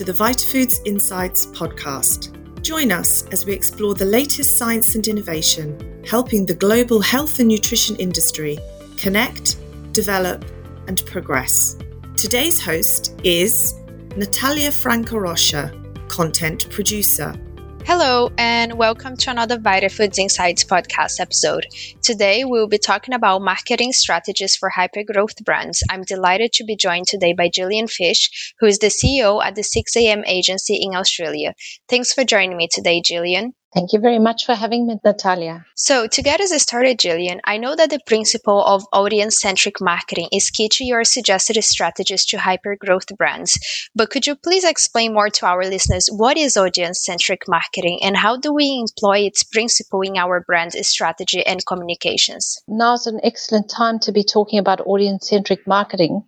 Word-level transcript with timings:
to 0.00 0.04
the 0.06 0.12
VitaFoods 0.12 0.80
Insights 0.86 1.44
podcast. 1.44 2.32
Join 2.62 2.90
us 2.90 3.22
as 3.32 3.44
we 3.44 3.52
explore 3.52 3.92
the 3.92 4.06
latest 4.06 4.56
science 4.56 4.94
and 4.94 5.06
innovation, 5.06 6.02
helping 6.08 6.46
the 6.46 6.54
global 6.54 7.02
health 7.02 7.38
and 7.38 7.48
nutrition 7.48 7.96
industry 7.96 8.58
connect, 8.96 9.58
develop, 9.92 10.42
and 10.86 11.04
progress. 11.04 11.76
Today's 12.16 12.58
host 12.58 13.20
is 13.24 13.74
Natalia 14.16 14.72
Franco 14.72 15.18
Rocha, 15.18 15.70
content 16.08 16.70
producer. 16.70 17.34
Hello, 17.84 18.30
and 18.38 18.74
welcome 18.74 19.16
to 19.16 19.30
another 19.30 19.58
VitaFoods 19.58 20.18
Insights 20.18 20.64
podcast 20.64 21.18
episode. 21.18 21.66
Today, 22.02 22.44
we'll 22.44 22.68
be 22.68 22.78
talking 22.78 23.14
about 23.14 23.42
marketing 23.42 23.92
strategies 23.92 24.54
for 24.54 24.70
hypergrowth 24.70 25.42
brands. 25.44 25.82
I'm 25.90 26.02
delighted 26.02 26.52
to 26.54 26.64
be 26.64 26.76
joined 26.76 27.06
today 27.08 27.32
by 27.32 27.48
Gillian 27.48 27.88
Fish, 27.88 28.54
who 28.60 28.66
is 28.66 28.78
the 28.78 28.88
CEO 28.88 29.42
at 29.42 29.54
the 29.54 29.62
6am 29.62 30.22
agency 30.26 30.78
in 30.80 30.94
Australia. 30.94 31.54
Thanks 31.88 32.12
for 32.12 32.22
joining 32.22 32.56
me 32.56 32.68
today, 32.70 33.00
Gillian. 33.04 33.54
Thank 33.72 33.92
you 33.92 34.00
very 34.00 34.18
much 34.18 34.46
for 34.46 34.56
having 34.56 34.88
me, 34.88 34.98
Natalia. 35.04 35.64
So, 35.76 36.08
to 36.08 36.22
get 36.22 36.40
us 36.40 36.50
started, 36.60 36.98
Gillian, 36.98 37.40
I 37.44 37.56
know 37.56 37.76
that 37.76 37.90
the 37.90 38.00
principle 38.04 38.64
of 38.64 38.84
audience 38.92 39.40
centric 39.40 39.80
marketing 39.80 40.28
is 40.32 40.50
key 40.50 40.68
to 40.70 40.84
your 40.84 41.04
suggested 41.04 41.62
strategies 41.62 42.24
to 42.26 42.38
hyper 42.38 42.74
growth 42.74 43.16
brands. 43.16 43.56
But 43.94 44.10
could 44.10 44.26
you 44.26 44.34
please 44.34 44.64
explain 44.64 45.14
more 45.14 45.28
to 45.28 45.46
our 45.46 45.62
listeners 45.64 46.08
what 46.10 46.36
is 46.36 46.56
audience 46.56 47.04
centric 47.04 47.42
marketing 47.46 48.00
and 48.02 48.16
how 48.16 48.36
do 48.36 48.52
we 48.52 48.80
employ 48.80 49.20
its 49.20 49.44
principle 49.44 50.00
in 50.00 50.16
our 50.16 50.40
brand 50.40 50.72
strategy 50.84 51.46
and 51.46 51.64
communications? 51.64 52.58
Now 52.66 52.94
is 52.94 53.06
an 53.06 53.20
excellent 53.22 53.70
time 53.70 54.00
to 54.00 54.10
be 54.10 54.24
talking 54.24 54.58
about 54.58 54.80
audience 54.84 55.28
centric 55.28 55.64
marketing 55.68 56.24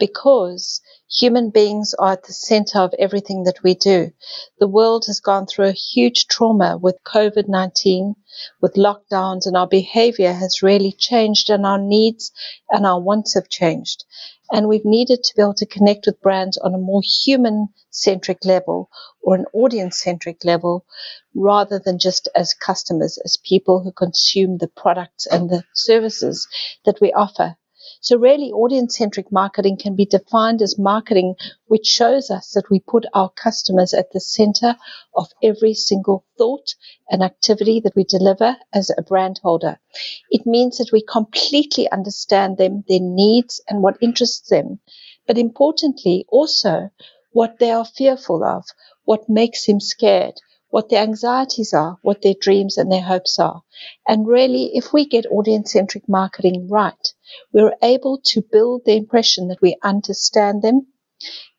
because 0.00 0.80
Human 1.18 1.50
beings 1.50 1.92
are 1.94 2.12
at 2.12 2.22
the 2.22 2.32
center 2.32 2.78
of 2.78 2.94
everything 2.96 3.42
that 3.42 3.64
we 3.64 3.74
do. 3.74 4.12
The 4.60 4.68
world 4.68 5.06
has 5.06 5.18
gone 5.18 5.46
through 5.46 5.66
a 5.66 5.72
huge 5.72 6.28
trauma 6.28 6.78
with 6.78 7.02
COVID 7.02 7.48
19, 7.48 8.14
with 8.60 8.74
lockdowns, 8.74 9.44
and 9.44 9.56
our 9.56 9.66
behavior 9.66 10.32
has 10.32 10.62
really 10.62 10.92
changed, 10.92 11.50
and 11.50 11.66
our 11.66 11.80
needs 11.80 12.30
and 12.70 12.86
our 12.86 13.00
wants 13.00 13.34
have 13.34 13.48
changed. 13.48 14.04
And 14.52 14.68
we've 14.68 14.84
needed 14.84 15.24
to 15.24 15.34
be 15.34 15.42
able 15.42 15.54
to 15.54 15.66
connect 15.66 16.06
with 16.06 16.20
brands 16.20 16.56
on 16.58 16.74
a 16.74 16.78
more 16.78 17.02
human 17.02 17.70
centric 17.90 18.44
level 18.44 18.88
or 19.20 19.34
an 19.34 19.46
audience 19.52 20.00
centric 20.00 20.44
level 20.44 20.86
rather 21.34 21.80
than 21.80 21.98
just 21.98 22.28
as 22.36 22.54
customers, 22.54 23.18
as 23.24 23.36
people 23.36 23.82
who 23.82 23.90
consume 23.90 24.58
the 24.58 24.68
products 24.68 25.26
and 25.26 25.50
the 25.50 25.64
services 25.74 26.46
that 26.84 27.00
we 27.00 27.12
offer. 27.12 27.56
So 28.02 28.16
really 28.16 28.50
audience 28.50 28.96
centric 28.96 29.30
marketing 29.30 29.76
can 29.76 29.94
be 29.94 30.06
defined 30.06 30.62
as 30.62 30.78
marketing 30.78 31.34
which 31.66 31.84
shows 31.86 32.30
us 32.30 32.52
that 32.52 32.70
we 32.70 32.80
put 32.80 33.04
our 33.12 33.28
customers 33.28 33.92
at 33.92 34.10
the 34.12 34.20
center 34.20 34.76
of 35.14 35.28
every 35.42 35.74
single 35.74 36.24
thought 36.38 36.74
and 37.10 37.22
activity 37.22 37.78
that 37.80 37.94
we 37.94 38.04
deliver 38.04 38.56
as 38.72 38.90
a 38.90 39.02
brand 39.02 39.38
holder. 39.42 39.78
It 40.30 40.46
means 40.46 40.78
that 40.78 40.92
we 40.92 41.02
completely 41.02 41.90
understand 41.90 42.56
them, 42.56 42.84
their 42.88 43.00
needs 43.02 43.60
and 43.68 43.82
what 43.82 43.98
interests 44.00 44.48
them. 44.48 44.80
But 45.26 45.36
importantly 45.36 46.24
also 46.30 46.88
what 47.32 47.58
they 47.58 47.70
are 47.70 47.84
fearful 47.84 48.42
of, 48.42 48.64
what 49.04 49.28
makes 49.28 49.66
them 49.66 49.78
scared, 49.78 50.40
what 50.70 50.88
their 50.88 51.02
anxieties 51.02 51.74
are, 51.74 51.98
what 52.02 52.22
their 52.22 52.34
dreams 52.40 52.78
and 52.78 52.90
their 52.90 53.02
hopes 53.02 53.38
are. 53.38 53.62
And 54.08 54.26
really, 54.26 54.70
if 54.74 54.92
we 54.92 55.06
get 55.06 55.26
audience 55.26 55.72
centric 55.72 56.08
marketing 56.08 56.68
right, 56.68 57.14
we're 57.52 57.76
able 57.82 58.20
to 58.26 58.42
build 58.42 58.82
the 58.84 58.96
impression 58.96 59.48
that 59.48 59.60
we 59.60 59.76
understand 59.82 60.62
them, 60.62 60.86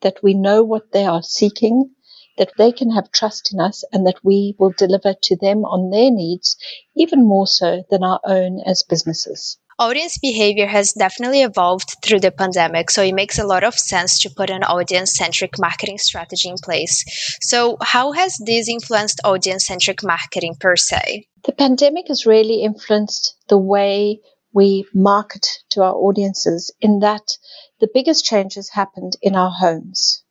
that 0.01 0.23
we 0.23 0.33
know 0.33 0.63
what 0.63 0.91
they 0.91 1.05
are 1.05 1.23
seeking, 1.23 1.91
that 2.37 2.51
they 2.57 2.71
can 2.71 2.91
have 2.91 3.11
trust 3.11 3.53
in 3.53 3.59
us, 3.59 3.83
and 3.91 4.07
that 4.07 4.23
we 4.23 4.55
will 4.57 4.73
deliver 4.77 5.13
to 5.21 5.35
them 5.35 5.65
on 5.65 5.89
their 5.91 6.09
needs, 6.09 6.57
even 6.95 7.27
more 7.27 7.47
so 7.47 7.83
than 7.89 8.03
our 8.03 8.19
own 8.25 8.61
as 8.65 8.83
businesses 8.83 9.57
audience 9.81 10.19
behavior 10.19 10.67
has 10.67 10.93
definitely 10.93 11.41
evolved 11.41 11.97
through 12.03 12.19
the 12.19 12.31
pandemic, 12.31 12.91
so 12.91 13.01
it 13.01 13.15
makes 13.15 13.39
a 13.39 13.47
lot 13.47 13.63
of 13.63 13.73
sense 13.73 14.19
to 14.19 14.29
put 14.29 14.51
an 14.51 14.63
audience 14.63 15.15
centric 15.15 15.57
marketing 15.57 15.97
strategy 15.97 16.49
in 16.49 16.55
place. 16.63 17.03
So, 17.41 17.77
how 17.81 18.11
has 18.11 18.37
this 18.45 18.69
influenced 18.69 19.21
audience 19.23 19.65
centric 19.65 20.03
marketing 20.03 20.55
per 20.59 20.75
se? 20.75 21.27
The 21.45 21.51
pandemic 21.51 22.09
has 22.09 22.27
really 22.27 22.61
influenced 22.61 23.35
the 23.49 23.57
way 23.57 24.19
we 24.53 24.85
market 24.93 25.47
to 25.71 25.81
our 25.81 25.95
audiences, 25.95 26.71
in 26.79 26.99
that 26.99 27.25
the 27.79 27.89
biggest 27.91 28.23
changes 28.23 28.69
happened 28.69 29.13
in 29.21 29.35
our 29.35 29.49
homes. 29.49 30.23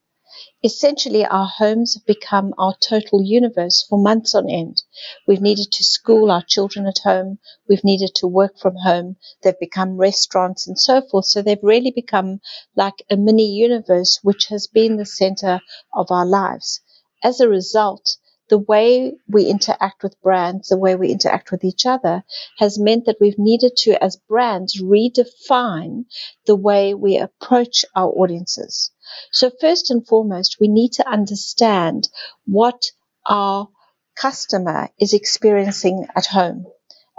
Essentially, 0.63 1.25
our 1.25 1.47
homes 1.47 1.95
have 1.95 2.05
become 2.05 2.53
our 2.59 2.75
total 2.81 3.23
universe 3.23 3.83
for 3.89 3.99
months 3.99 4.35
on 4.35 4.51
end. 4.51 4.83
We've 5.27 5.41
needed 5.41 5.73
to 5.73 5.85
school 5.85 6.31
our 6.31 6.43
children 6.43 6.87
at 6.87 6.99
home. 6.99 7.39
We've 7.67 7.83
needed 7.83 8.15
to 8.17 8.27
work 8.27 8.59
from 8.59 8.77
home. 8.77 9.17
They've 9.43 9.59
become 9.59 9.97
restaurants 9.97 10.67
and 10.69 10.79
so 10.79 11.01
forth. 11.01 11.25
So 11.25 11.41
they've 11.41 11.59
really 11.63 11.91
become 11.91 12.43
like 12.77 13.03
a 13.09 13.17
mini 13.17 13.47
universe, 13.47 14.19
which 14.23 14.49
has 14.49 14.67
been 14.67 14.97
the 14.97 15.07
center 15.07 15.61
of 15.95 16.11
our 16.11 16.27
lives. 16.27 16.81
As 17.25 17.41
a 17.41 17.49
result, 17.49 18.19
the 18.51 18.59
way 18.59 19.15
we 19.29 19.47
interact 19.47 20.03
with 20.03 20.21
brands, 20.21 20.69
the 20.69 20.77
way 20.77 20.97
we 20.97 21.09
interact 21.09 21.51
with 21.51 21.65
each 21.65 21.87
other 21.87 22.25
has 22.59 22.79
meant 22.79 23.07
that 23.07 23.17
we've 23.21 23.39
needed 23.39 23.77
to, 23.77 24.03
as 24.03 24.17
brands, 24.29 24.83
redefine 24.83 26.05
the 26.47 26.57
way 26.57 26.93
we 26.93 27.17
approach 27.17 27.85
our 27.95 28.11
audiences. 28.11 28.91
So 29.33 29.51
first 29.61 29.91
and 29.91 30.07
foremost, 30.07 30.59
we 30.61 30.69
need 30.69 30.93
to 30.95 31.09
understand 31.09 32.09
what 32.45 32.83
our 33.27 33.69
customer 34.17 34.89
is 34.99 35.15
experiencing 35.15 36.07
at 36.15 36.27
home. 36.27 36.67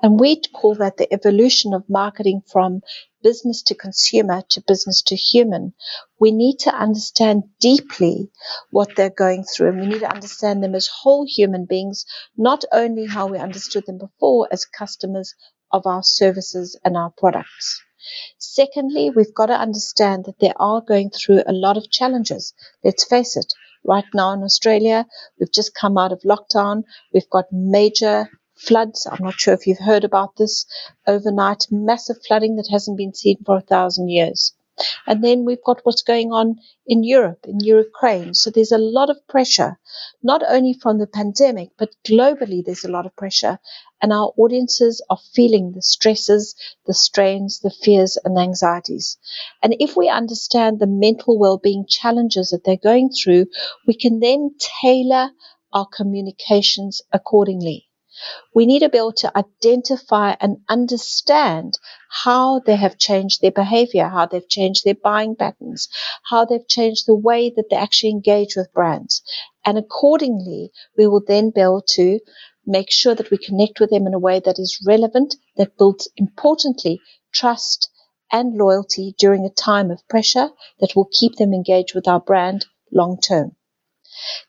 And 0.02 0.20
we 0.20 0.42
call 0.42 0.76
that 0.76 0.98
the 0.98 1.12
evolution 1.14 1.74
of 1.74 1.90
marketing 1.90 2.42
from 2.52 2.82
business 3.24 3.62
to 3.64 3.76
consumer 3.76 4.42
to 4.50 4.62
business 4.62 5.02
to 5.04 5.16
human. 5.16 5.74
We 6.20 6.32
need 6.32 6.60
to 6.60 6.74
understand 6.74 7.44
deeply 7.60 8.32
what 8.72 8.96
they're 8.96 9.10
going 9.12 9.44
through 9.44 9.70
and 9.70 9.82
we 9.82 9.88
need 9.88 10.00
to 10.00 10.12
understand 10.12 10.64
them 10.64 10.76
as 10.76 10.88
whole 10.88 11.26
human 11.28 11.66
beings, 11.66 12.06
not 12.36 12.66
only 12.72 13.06
how 13.06 13.28
we 13.28 13.38
understood 13.38 13.86
them 13.86 14.00
before 14.00 14.48
as 14.52 14.66
customers 14.66 15.36
of 15.72 15.86
our 15.86 16.04
services 16.04 16.80
and 16.84 16.98
our 16.98 17.12
products. 17.18 17.82
Secondly, 18.40 19.12
we've 19.12 19.34
got 19.36 19.48
to 19.48 19.54
understand 19.54 20.26
that 20.26 20.40
they 20.40 20.52
are 20.56 20.82
going 20.82 21.12
through 21.12 21.44
a 21.46 21.54
lot 21.54 21.78
of 21.78 21.92
challenges. 21.92 22.54
Let's 22.84 23.04
face 23.04 23.38
it. 23.38 23.54
Right 23.86 24.06
now 24.14 24.34
in 24.34 24.44
Australia, 24.44 25.06
we've 25.40 25.52
just 25.52 25.76
come 25.76 25.98
out 25.98 26.12
of 26.12 26.22
lockdown. 26.22 26.84
We've 27.14 27.30
got 27.30 27.52
major 27.52 28.30
floods. 28.68 29.08
I'm 29.10 29.24
not 29.24 29.40
sure 29.40 29.54
if 29.54 29.66
you've 29.66 29.80
heard 29.80 30.04
about 30.04 30.36
this 30.38 30.66
overnight 31.08 31.68
massive 31.72 32.18
flooding 32.26 32.56
that 32.58 32.70
hasn't 32.72 32.98
been 32.98 33.14
seen 33.14 33.38
for 33.46 33.58
a 33.58 33.62
thousand 33.62 34.10
years. 34.10 34.54
And 35.06 35.24
then 35.24 35.46
we've 35.46 35.64
got 35.64 35.82
what's 35.84 36.02
going 36.02 36.32
on 36.32 36.56
in 36.88 37.04
Europe, 37.04 37.46
in 37.46 37.60
Ukraine. 37.60 38.34
So 38.34 38.50
there's 38.50 38.72
a 38.72 38.78
lot 38.78 39.10
of 39.10 39.28
pressure, 39.28 39.78
not 40.24 40.42
only 40.48 40.74
from 40.74 40.98
the 40.98 41.08
pandemic, 41.08 41.70
but 41.78 41.96
globally 42.08 42.64
there's 42.64 42.86
a 42.86 42.92
lot 42.92 43.06
of 43.06 43.16
pressure. 43.16 43.60
And 44.02 44.12
our 44.12 44.34
audiences 44.38 45.04
are 45.10 45.20
feeling 45.36 45.74
the 45.74 45.82
stresses, 45.82 46.56
the 46.88 46.94
strains, 46.94 47.60
the 47.60 47.70
fears 47.70 48.18
and 48.24 48.36
the 48.36 48.42
anxieties. 48.42 49.18
And 49.62 49.76
if 49.80 49.96
we 49.96 50.10
understand 50.10 50.80
the 50.80 50.88
mental 50.88 51.38
well-being 51.38 51.86
challenges 51.88 52.50
that 52.50 52.64
they're 52.64 52.78
going 52.78 53.10
through, 53.12 53.48
we 53.86 53.94
can 53.94 54.20
then 54.20 54.56
tailor 54.82 55.30
our 55.74 55.86
communications 55.86 57.02
accordingly. 57.12 57.91
We 58.54 58.66
need 58.66 58.80
to 58.80 58.90
be 58.90 58.98
able 58.98 59.14
to 59.14 59.38
identify 59.38 60.36
and 60.40 60.58
understand 60.70 61.80
how 62.10 62.60
they 62.60 62.76
have 62.76 62.98
changed 62.98 63.42
their 63.42 63.52
behavior, 63.52 64.08
how 64.08 64.26
they've 64.26 64.48
changed 64.48 64.84
their 64.84 64.96
buying 64.96 65.36
patterns, 65.36 65.90
how 66.30 66.46
they've 66.46 66.68
changed 66.68 67.06
the 67.08 67.16
way 67.16 67.50
that 67.56 67.70
they 67.70 67.76
actually 67.76 68.12
engage 68.12 68.56
with 68.56 68.74
brands. 68.74 69.24
And 69.66 69.78
accordingly, 69.78 70.72
we 70.98 71.08
will 71.08 71.24
then 71.26 71.50
be 71.50 71.62
able 71.62 71.84
to 71.94 72.20
make 72.66 72.92
sure 72.92 73.16
that 73.16 73.32
we 73.32 73.38
connect 73.38 73.80
with 73.80 73.90
them 73.90 74.06
in 74.06 74.14
a 74.14 74.20
way 74.20 74.40
that 74.40 74.60
is 74.60 74.84
relevant, 74.86 75.36
that 75.58 75.78
builds 75.78 76.08
importantly 76.18 77.02
trust 77.34 77.90
and 78.32 78.56
loyalty 78.56 79.16
during 79.18 79.46
a 79.46 79.50
time 79.50 79.92
of 79.92 80.08
pressure 80.08 80.50
that 80.80 80.96
will 80.96 81.10
keep 81.12 81.36
them 81.36 81.54
engaged 81.54 81.96
with 81.96 82.08
our 82.08 82.20
brand 82.20 82.66
long 82.92 83.20
term. 83.20 83.56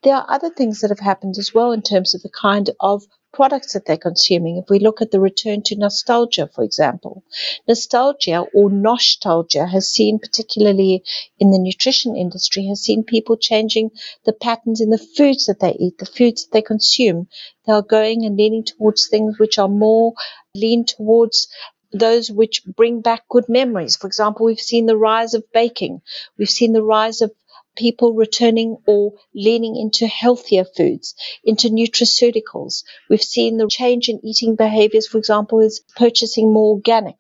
There 0.03 0.15
are 0.15 0.27
other 0.29 0.51
things 0.51 0.81
that 0.81 0.91
have 0.91 0.99
happened 0.99 1.39
as 1.39 1.55
well 1.55 1.73
in 1.73 1.83
terms 1.83 2.15
of 2.15 2.23
the 2.23 2.31
kind 2.31 2.71
of 2.81 3.05
products 3.33 3.73
that 3.73 3.87
they're 3.87 3.97
consuming. 3.97 4.59
If 4.59 4.69
we 4.69 4.79
look 4.79 5.01
at 5.01 5.11
the 5.11 5.21
return 5.21 5.63
to 5.65 5.77
nostalgia, 5.77 6.49
for 6.55 6.63
example, 6.65 7.25
nostalgia 7.67 8.45
or 8.55 8.71
nostalgia 8.71 9.67
has 9.67 9.89
seen, 9.89 10.19
particularly 10.19 11.05
in 11.39 11.51
the 11.51 11.59
nutrition 11.59 12.17
industry, 12.17 12.67
has 12.67 12.81
seen 12.81 13.05
people 13.05 13.37
changing 13.37 13.91
the 14.25 14.33
patterns 14.33 14.81
in 14.81 14.91
the 14.91 14.99
foods 15.17 15.47
that 15.47 15.61
they 15.61 15.73
eat, 15.79 15.99
the 15.99 16.07
foods 16.07 16.45
that 16.45 16.53
they 16.53 16.63
consume. 16.63 17.29
They 17.67 17.73
are 17.73 17.83
going 17.83 18.25
and 18.25 18.37
leaning 18.37 18.65
towards 18.65 19.09
things 19.09 19.39
which 19.39 19.59
are 19.59 19.69
more 19.69 20.15
lean 20.55 20.85
towards 20.85 21.49
those 21.93 22.31
which 22.31 22.65
bring 22.65 23.01
back 23.01 23.29
good 23.29 23.49
memories. 23.49 23.97
For 23.97 24.07
example, 24.07 24.47
we've 24.47 24.59
seen 24.59 24.87
the 24.87 24.97
rise 24.97 25.35
of 25.35 25.45
baking. 25.53 26.01
We've 26.39 26.51
seen 26.51 26.73
the 26.73 26.83
rise 26.83 27.21
of 27.21 27.33
people 27.77 28.15
returning 28.15 28.77
or 28.87 29.13
leaning 29.35 29.77
into 29.77 30.07
healthier 30.07 30.65
foods, 30.65 31.15
into 31.45 31.69
nutraceuticals. 31.69 32.85
We've 33.09 33.23
seen 33.23 33.57
the 33.57 33.69
change 33.71 34.09
in 34.09 34.25
eating 34.25 34.57
behaviors, 34.57 35.07
for 35.07 35.19
example, 35.19 35.61
is 35.61 35.83
purchasing 35.97 36.53
more 36.53 36.75
organic 36.75 37.17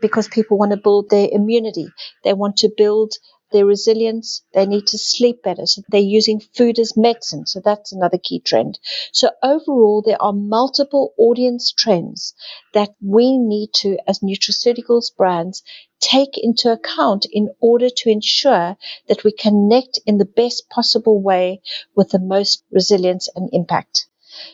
because 0.00 0.28
people 0.28 0.58
want 0.58 0.72
to 0.72 0.76
build 0.78 1.10
their 1.10 1.28
immunity. 1.30 1.88
They 2.24 2.32
want 2.32 2.58
to 2.58 2.72
build 2.76 3.14
their 3.52 3.66
resilience. 3.66 4.42
They 4.54 4.66
need 4.66 4.86
to 4.88 4.98
sleep 4.98 5.42
better. 5.42 5.66
So 5.66 5.82
they're 5.88 6.00
using 6.00 6.40
food 6.40 6.78
as 6.78 6.96
medicine. 6.96 7.46
So 7.46 7.60
that's 7.64 7.92
another 7.92 8.18
key 8.18 8.40
trend. 8.40 8.78
So 9.12 9.30
overall, 9.42 10.02
there 10.04 10.20
are 10.22 10.32
multiple 10.32 11.14
audience 11.18 11.72
trends 11.72 12.34
that 12.74 12.90
we 13.00 13.38
need 13.38 13.72
to, 13.74 13.98
as 14.06 14.20
nutraceuticals 14.20 15.14
brands, 15.16 15.62
take 16.00 16.38
into 16.38 16.72
account 16.72 17.26
in 17.30 17.50
order 17.60 17.90
to 17.90 18.10
ensure 18.10 18.76
that 19.08 19.24
we 19.24 19.32
connect 19.32 19.98
in 20.06 20.18
the 20.18 20.24
best 20.24 20.68
possible 20.70 21.20
way 21.20 21.60
with 21.94 22.10
the 22.10 22.18
most 22.18 22.64
resilience 22.70 23.28
and 23.34 23.50
impact. 23.52 24.06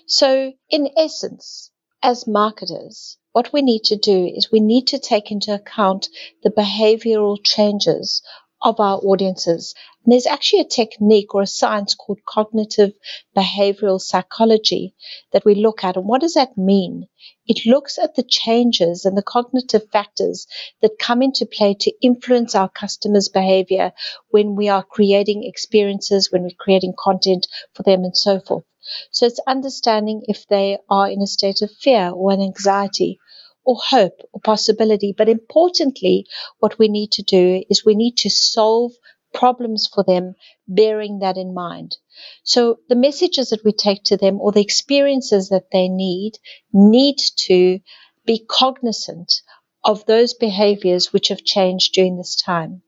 So 0.06 0.52
in 0.70 0.90
essence, 0.96 1.70
as 2.02 2.26
marketers, 2.26 3.18
what 3.32 3.52
we 3.52 3.60
need 3.60 3.84
to 3.84 3.96
do 3.96 4.26
is 4.26 4.50
we 4.50 4.60
need 4.60 4.86
to 4.88 4.98
take 4.98 5.30
into 5.30 5.52
account 5.52 6.08
the 6.42 6.50
behavioral 6.50 7.36
changes 7.42 8.22
of 8.66 8.80
our 8.80 8.98
audiences. 8.98 9.76
And 10.04 10.12
there's 10.12 10.26
actually 10.26 10.62
a 10.62 10.68
technique 10.68 11.36
or 11.36 11.42
a 11.42 11.46
science 11.46 11.94
called 11.94 12.18
cognitive 12.26 12.92
behavioral 13.36 14.00
psychology 14.00 14.92
that 15.32 15.44
we 15.44 15.54
look 15.54 15.84
at. 15.84 15.96
And 15.96 16.06
what 16.06 16.20
does 16.20 16.34
that 16.34 16.58
mean? 16.58 17.06
It 17.46 17.64
looks 17.64 17.96
at 17.96 18.16
the 18.16 18.24
changes 18.24 19.04
and 19.04 19.16
the 19.16 19.22
cognitive 19.22 19.88
factors 19.92 20.48
that 20.82 20.98
come 20.98 21.22
into 21.22 21.46
play 21.46 21.74
to 21.74 21.92
influence 22.02 22.56
our 22.56 22.68
customers' 22.68 23.28
behavior 23.28 23.92
when 24.30 24.56
we 24.56 24.68
are 24.68 24.82
creating 24.82 25.44
experiences, 25.44 26.32
when 26.32 26.42
we're 26.42 26.50
creating 26.58 26.94
content 26.98 27.46
for 27.72 27.84
them, 27.84 28.02
and 28.02 28.16
so 28.16 28.40
forth. 28.40 28.64
So 29.12 29.26
it's 29.26 29.40
understanding 29.46 30.22
if 30.26 30.46
they 30.48 30.78
are 30.90 31.08
in 31.08 31.22
a 31.22 31.26
state 31.28 31.62
of 31.62 31.70
fear 31.70 32.10
or 32.10 32.32
an 32.32 32.40
anxiety 32.40 33.20
or 33.66 33.76
hope 33.78 34.20
or 34.32 34.40
possibility. 34.40 35.12
But 35.16 35.28
importantly, 35.28 36.26
what 36.60 36.78
we 36.78 36.88
need 36.88 37.12
to 37.12 37.22
do 37.22 37.62
is 37.68 37.84
we 37.84 37.94
need 37.94 38.16
to 38.18 38.30
solve 38.30 38.92
problems 39.34 39.86
for 39.92 40.02
them, 40.04 40.34
bearing 40.66 41.18
that 41.18 41.36
in 41.36 41.52
mind. 41.52 41.98
So 42.44 42.78
the 42.88 42.94
messages 42.94 43.50
that 43.50 43.64
we 43.64 43.72
take 43.72 44.04
to 44.04 44.16
them 44.16 44.40
or 44.40 44.52
the 44.52 44.62
experiences 44.62 45.50
that 45.50 45.70
they 45.72 45.88
need 45.88 46.38
need 46.72 47.18
to 47.48 47.80
be 48.24 48.46
cognizant 48.48 49.42
of 49.84 50.06
those 50.06 50.32
behaviors 50.32 51.12
which 51.12 51.28
have 51.28 51.44
changed 51.44 51.92
during 51.92 52.16
this 52.16 52.36
time. 52.36 52.82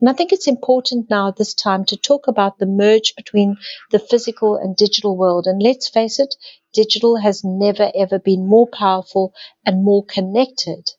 And 0.00 0.08
I 0.08 0.14
think 0.14 0.32
it's 0.32 0.48
important 0.48 1.10
now 1.10 1.28
at 1.28 1.36
this 1.36 1.52
time 1.52 1.84
to 1.86 1.96
talk 1.96 2.26
about 2.26 2.58
the 2.58 2.66
merge 2.66 3.14
between 3.16 3.58
the 3.90 3.98
physical 3.98 4.56
and 4.56 4.74
digital 4.74 5.14
world. 5.16 5.46
And 5.46 5.62
let's 5.62 5.88
face 5.88 6.18
it, 6.18 6.34
digital 6.72 7.16
has 7.16 7.42
never 7.44 7.90
ever 7.94 8.18
been 8.18 8.46
more 8.46 8.68
powerful 8.68 9.32
and 9.64 9.84
more 9.84 10.04
connected 10.04 10.90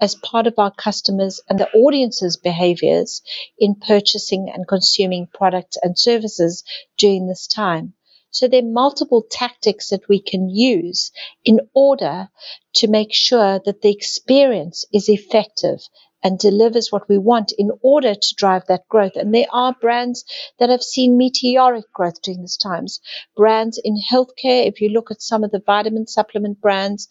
as 0.00 0.14
part 0.14 0.46
of 0.46 0.58
our 0.58 0.70
customers 0.70 1.40
and 1.48 1.58
the 1.58 1.70
audience's 1.72 2.36
behaviors 2.36 3.22
in 3.58 3.74
purchasing 3.74 4.50
and 4.52 4.66
consuming 4.66 5.26
products 5.26 5.76
and 5.82 5.98
services 5.98 6.64
during 6.96 7.26
this 7.26 7.46
time. 7.46 7.94
So 8.30 8.46
there 8.48 8.62
are 8.62 8.72
multiple 8.82 9.24
tactics 9.28 9.88
that 9.90 10.08
we 10.08 10.20
can 10.20 10.48
use 10.48 11.10
in 11.44 11.60
order 11.74 12.30
to 12.74 12.88
make 12.88 13.12
sure 13.12 13.60
that 13.64 13.82
the 13.82 13.90
experience 13.90 14.84
is 14.92 15.08
effective 15.08 15.80
and 16.22 16.38
delivers 16.38 16.90
what 16.90 17.08
we 17.08 17.18
want 17.18 17.52
in 17.56 17.70
order 17.82 18.14
to 18.14 18.34
drive 18.36 18.66
that 18.66 18.88
growth. 18.88 19.12
And 19.16 19.34
there 19.34 19.46
are 19.52 19.74
brands 19.80 20.24
that 20.58 20.70
have 20.70 20.82
seen 20.82 21.16
meteoric 21.18 21.84
growth 21.92 22.22
during 22.22 22.40
these 22.40 22.56
times. 22.56 23.00
Brands 23.36 23.80
in 23.82 23.96
healthcare, 23.96 24.66
if 24.66 24.80
you 24.80 24.90
look 24.90 25.10
at 25.10 25.22
some 25.22 25.44
of 25.44 25.50
the 25.50 25.62
vitamin 25.64 26.06
supplement 26.06 26.60
brands, 26.60 27.08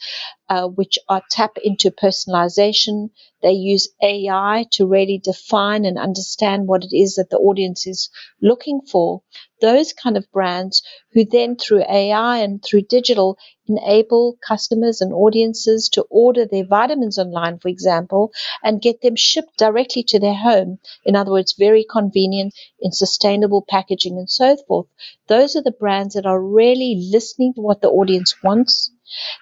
uh, 0.50 0.68
which 0.68 0.98
are 1.08 1.22
tap 1.30 1.58
into 1.64 1.92
personalization. 1.92 3.10
They 3.42 3.54
use 3.54 3.88
AI 4.02 4.66
to 4.72 4.86
really 4.86 5.18
define 5.18 5.86
and 5.86 5.98
understand 5.98 6.68
what 6.68 6.84
it 6.84 6.96
is 6.96 7.16
that 7.16 7.30
the 7.30 7.38
audience 7.38 7.88
is 7.88 8.10
looking 8.42 8.82
for. 8.82 9.22
Those 9.62 9.94
kind 9.94 10.18
of 10.18 10.32
brands 10.32 10.84
who 11.14 11.26
then 11.26 11.56
through 11.56 11.84
AI 11.90 12.40
and 12.40 12.64
through 12.64 12.84
digital 12.84 13.38
enable 13.68 14.38
customers 14.46 15.00
and 15.00 15.14
audiences 15.14 15.90
to 15.90 16.02
order 16.10 16.46
their 16.46 16.66
vitamins 16.66 17.18
online, 17.18 17.60
for 17.60 17.68
example, 17.68 18.32
and 18.64 18.82
get 18.82 19.02
them 19.02 19.16
shipped 19.16 19.58
directly 19.58 20.04
to 20.04 20.20
their 20.20 20.34
home. 20.34 20.80
In 21.06 21.16
other 21.16 21.32
words, 21.32 21.56
very 21.58 21.86
convenient 21.90 22.54
in 22.80 22.92
sustainable 22.92 23.64
packaging 23.68 24.18
and 24.18 24.30
so 24.30 24.58
forth. 24.68 24.88
Those 25.28 25.56
are 25.56 25.64
the 25.64 25.72
brands 25.72 26.16
that 26.16 26.26
are 26.26 26.42
really 26.42 27.10
listening 27.12 27.54
to 27.54 27.62
what 27.62 27.82
the 27.82 27.90
audience 27.90 28.36
wants. 28.44 28.92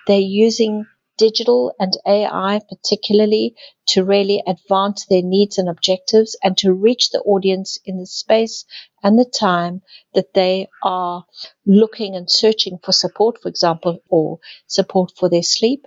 They're 0.07 0.19
using 0.19 0.85
digital 1.17 1.73
and 1.79 1.97
AI 2.07 2.61
particularly 2.69 3.55
to 3.87 4.03
really 4.03 4.43
advance 4.45 5.05
their 5.05 5.21
needs 5.21 5.57
and 5.57 5.69
objectives 5.69 6.37
and 6.43 6.57
to 6.57 6.73
reach 6.73 7.09
the 7.09 7.21
audience 7.21 7.79
in 7.85 7.97
the 7.97 8.05
space 8.05 8.65
and 9.03 9.17
the 9.17 9.25
time 9.25 9.81
that 10.13 10.33
they 10.33 10.67
are 10.83 11.25
looking 11.65 12.15
and 12.15 12.29
searching 12.29 12.79
for 12.83 12.91
support, 12.91 13.41
for 13.41 13.49
example, 13.49 13.99
or 14.09 14.39
support 14.67 15.11
for 15.17 15.29
their 15.29 15.43
sleep. 15.43 15.85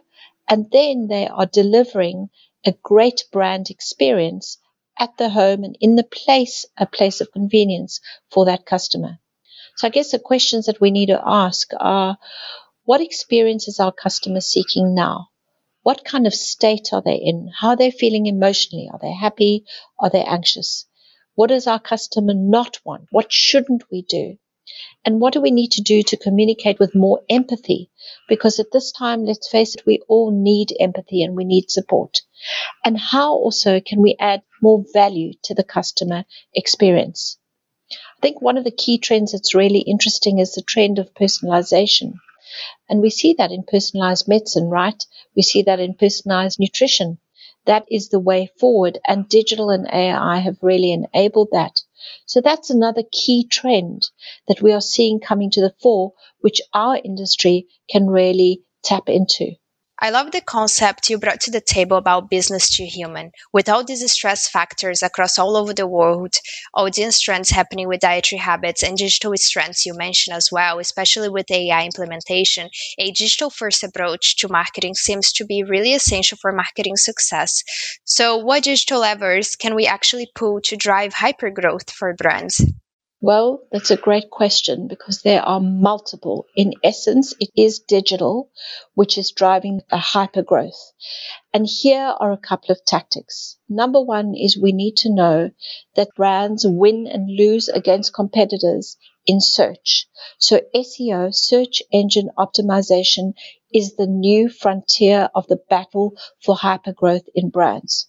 And 0.49 0.71
then 0.71 1.07
they 1.09 1.29
are 1.29 1.47
delivering 1.47 2.31
a 2.67 2.73
great 2.83 3.25
brand 3.33 3.71
experience 3.71 4.59
at 4.99 5.17
the 5.17 5.31
home 5.31 5.65
and 5.65 5.77
in 5.81 5.97
the 5.97 6.05
place, 6.05 6.67
a 6.77 6.87
place 6.87 7.21
of 7.21 7.33
convenience 7.33 8.01
for 8.31 8.45
that 8.47 8.67
customer. 8.67 9.19
So 9.77 9.87
I 9.87 9.91
guess 9.91 10.11
the 10.11 10.19
questions 10.19 10.67
that 10.67 10.81
we 10.81 10.91
need 10.91 11.07
to 11.07 11.23
ask 11.25 11.71
are, 11.79 12.19
what 12.91 13.01
experience 13.01 13.69
is 13.69 13.79
our 13.79 13.93
customer 13.93 14.41
seeking 14.41 14.97
now? 14.97 15.29
What 15.85 16.05
kind 16.05 16.27
of 16.27 16.35
state 16.35 16.89
are 16.93 17.01
they 17.01 17.15
in? 17.15 17.49
How 17.57 17.69
are 17.69 17.77
they 17.77 17.93
feeling 17.93 18.27
emotionally? 18.27 18.91
Are 18.93 18.99
they 19.01 19.13
happy? 19.13 19.65
Are 20.01 20.11
they 20.11 20.25
anxious? 20.25 20.87
What 21.37 21.51
does 21.51 21.69
our 21.69 21.79
customer 21.79 22.35
not 22.35 22.81
want? 22.85 23.07
What 23.13 23.33
shouldn't 23.33 23.85
we 23.93 24.03
do? 24.03 24.39
And 25.05 25.21
what 25.21 25.33
do 25.35 25.41
we 25.41 25.53
need 25.53 25.71
to 25.71 25.83
do 25.83 26.03
to 26.03 26.17
communicate 26.17 26.81
with 26.81 26.97
more 26.97 27.23
empathy? 27.31 27.93
Because 28.29 28.59
at 28.59 28.73
this 28.73 28.91
time, 28.91 29.25
let's 29.25 29.49
face 29.49 29.77
it, 29.77 29.87
we 29.87 30.01
all 30.09 30.33
need 30.33 30.75
empathy 30.81 31.23
and 31.23 31.37
we 31.37 31.45
need 31.45 31.71
support. 31.71 32.23
And 32.85 32.99
how 32.99 33.35
also 33.35 33.81
can 33.81 34.03
we 34.03 34.17
add 34.19 34.43
more 34.61 34.85
value 34.93 35.35
to 35.45 35.55
the 35.55 35.63
customer 35.63 36.25
experience? 36.53 37.39
I 37.93 38.21
think 38.21 38.43
one 38.43 38.59
of 38.59 38.65
the 38.65 38.73
key 38.73 38.99
trends 38.99 39.31
that's 39.31 39.55
really 39.55 39.83
interesting 39.83 40.41
is 40.41 40.55
the 40.55 40.63
trend 40.63 40.99
of 40.99 41.15
personalization. 41.15 42.15
And 42.89 43.01
we 43.01 43.11
see 43.11 43.35
that 43.35 43.53
in 43.53 43.63
personalized 43.63 44.27
medicine, 44.29 44.69
right? 44.69 45.03
We 45.37 45.43
see 45.43 45.63
that 45.63 45.81
in 45.81 45.95
personalized 45.95 46.59
nutrition. 46.59 47.19
That 47.67 47.87
is 47.91 48.09
the 48.09 48.19
way 48.19 48.51
forward. 48.59 48.99
And 49.07 49.29
digital 49.29 49.71
and 49.71 49.87
AI 49.93 50.39
have 50.39 50.59
really 50.63 50.93
enabled 50.93 51.49
that. 51.53 51.83
So 52.27 52.41
that's 52.41 52.71
another 52.71 53.05
key 53.13 53.47
trend 53.47 54.11
that 54.49 54.63
we 54.63 54.73
are 54.73 54.81
seeing 54.81 55.21
coming 55.21 55.51
to 55.53 55.61
the 55.61 55.75
fore, 55.81 56.15
which 56.41 56.61
our 56.73 56.97
industry 56.97 57.69
can 57.91 58.09
really 58.09 58.63
tap 58.83 59.09
into. 59.09 59.57
I 60.03 60.09
love 60.11 60.33
the 60.33 60.41
concept 60.41 61.11
you 61.11 61.19
brought 61.19 61.41
to 61.43 61.51
the 61.51 61.61
table 61.61 61.99
about 61.99 62.31
business 62.31 62.75
to 62.77 62.87
human. 62.87 63.33
With 63.53 63.69
all 63.69 63.85
these 63.85 64.11
stress 64.11 64.49
factors 64.49 65.03
across 65.03 65.39
all 65.39 65.59
over 65.59 65.75
the 65.75 65.87
world, 65.87 66.35
audience 66.75 67.21
trends 67.21 67.51
happening 67.51 67.87
with 67.87 68.01
dietary 68.01 68.41
habits 68.41 68.83
and 68.83 68.97
digital 68.97 69.33
strengths 69.37 69.85
you 69.85 69.93
mentioned 69.95 70.35
as 70.35 70.49
well, 70.51 70.79
especially 70.79 71.29
with 71.29 71.51
AI 71.51 71.85
implementation, 71.85 72.71
a 72.99 73.13
digital 73.13 73.51
first 73.51 73.85
approach 73.85 74.37
to 74.39 74.49
marketing 74.49 74.95
seems 74.95 75.33
to 75.35 75.45
be 75.45 75.63
really 75.63 75.93
essential 75.93 76.39
for 76.41 76.51
marketing 76.51 76.97
success. 76.97 77.63
So, 78.05 78.39
what 78.39 78.63
digital 78.63 79.01
levers 79.01 79.55
can 79.55 79.75
we 79.75 79.87
actually 79.87 80.31
pull 80.35 80.63
to 80.63 80.77
drive 80.77 81.13
hypergrowth 81.13 81.91
for 81.91 82.15
brands? 82.15 82.65
Well, 83.23 83.67
that's 83.71 83.91
a 83.91 83.99
great 83.99 84.31
question 84.31 84.89
because 84.89 85.21
there 85.21 85.43
are 85.43 85.61
multiple. 85.61 86.47
In 86.57 86.73
essence, 86.83 87.35
it 87.39 87.51
is 87.55 87.81
digital, 87.81 88.51
which 88.95 89.19
is 89.19 89.31
driving 89.33 89.83
a 89.91 89.99
hyper 89.99 90.43
growth. 90.43 90.93
And 91.53 91.67
here 91.67 92.15
are 92.19 92.33
a 92.33 92.39
couple 92.39 92.73
of 92.73 92.83
tactics. 92.87 93.59
Number 93.69 94.01
one 94.01 94.35
is 94.35 94.57
we 94.57 94.73
need 94.73 94.97
to 94.99 95.13
know 95.13 95.51
that 95.97 96.15
brands 96.17 96.65
win 96.67 97.07
and 97.07 97.29
lose 97.29 97.69
against 97.69 98.15
competitors 98.15 98.97
in 99.27 99.43
search. 99.43 100.09
So 100.39 100.63
SEO, 100.75 101.35
search 101.35 101.83
engine 101.93 102.31
optimization, 102.39 103.35
is 103.73 103.97
the 103.97 104.07
new 104.07 104.49
frontier 104.49 105.29
of 105.35 105.47
the 105.47 105.61
battle 105.69 106.17
for 106.43 106.57
hyper 106.57 106.95
growth 106.95 107.29
in 107.35 107.51
brands. 107.51 108.09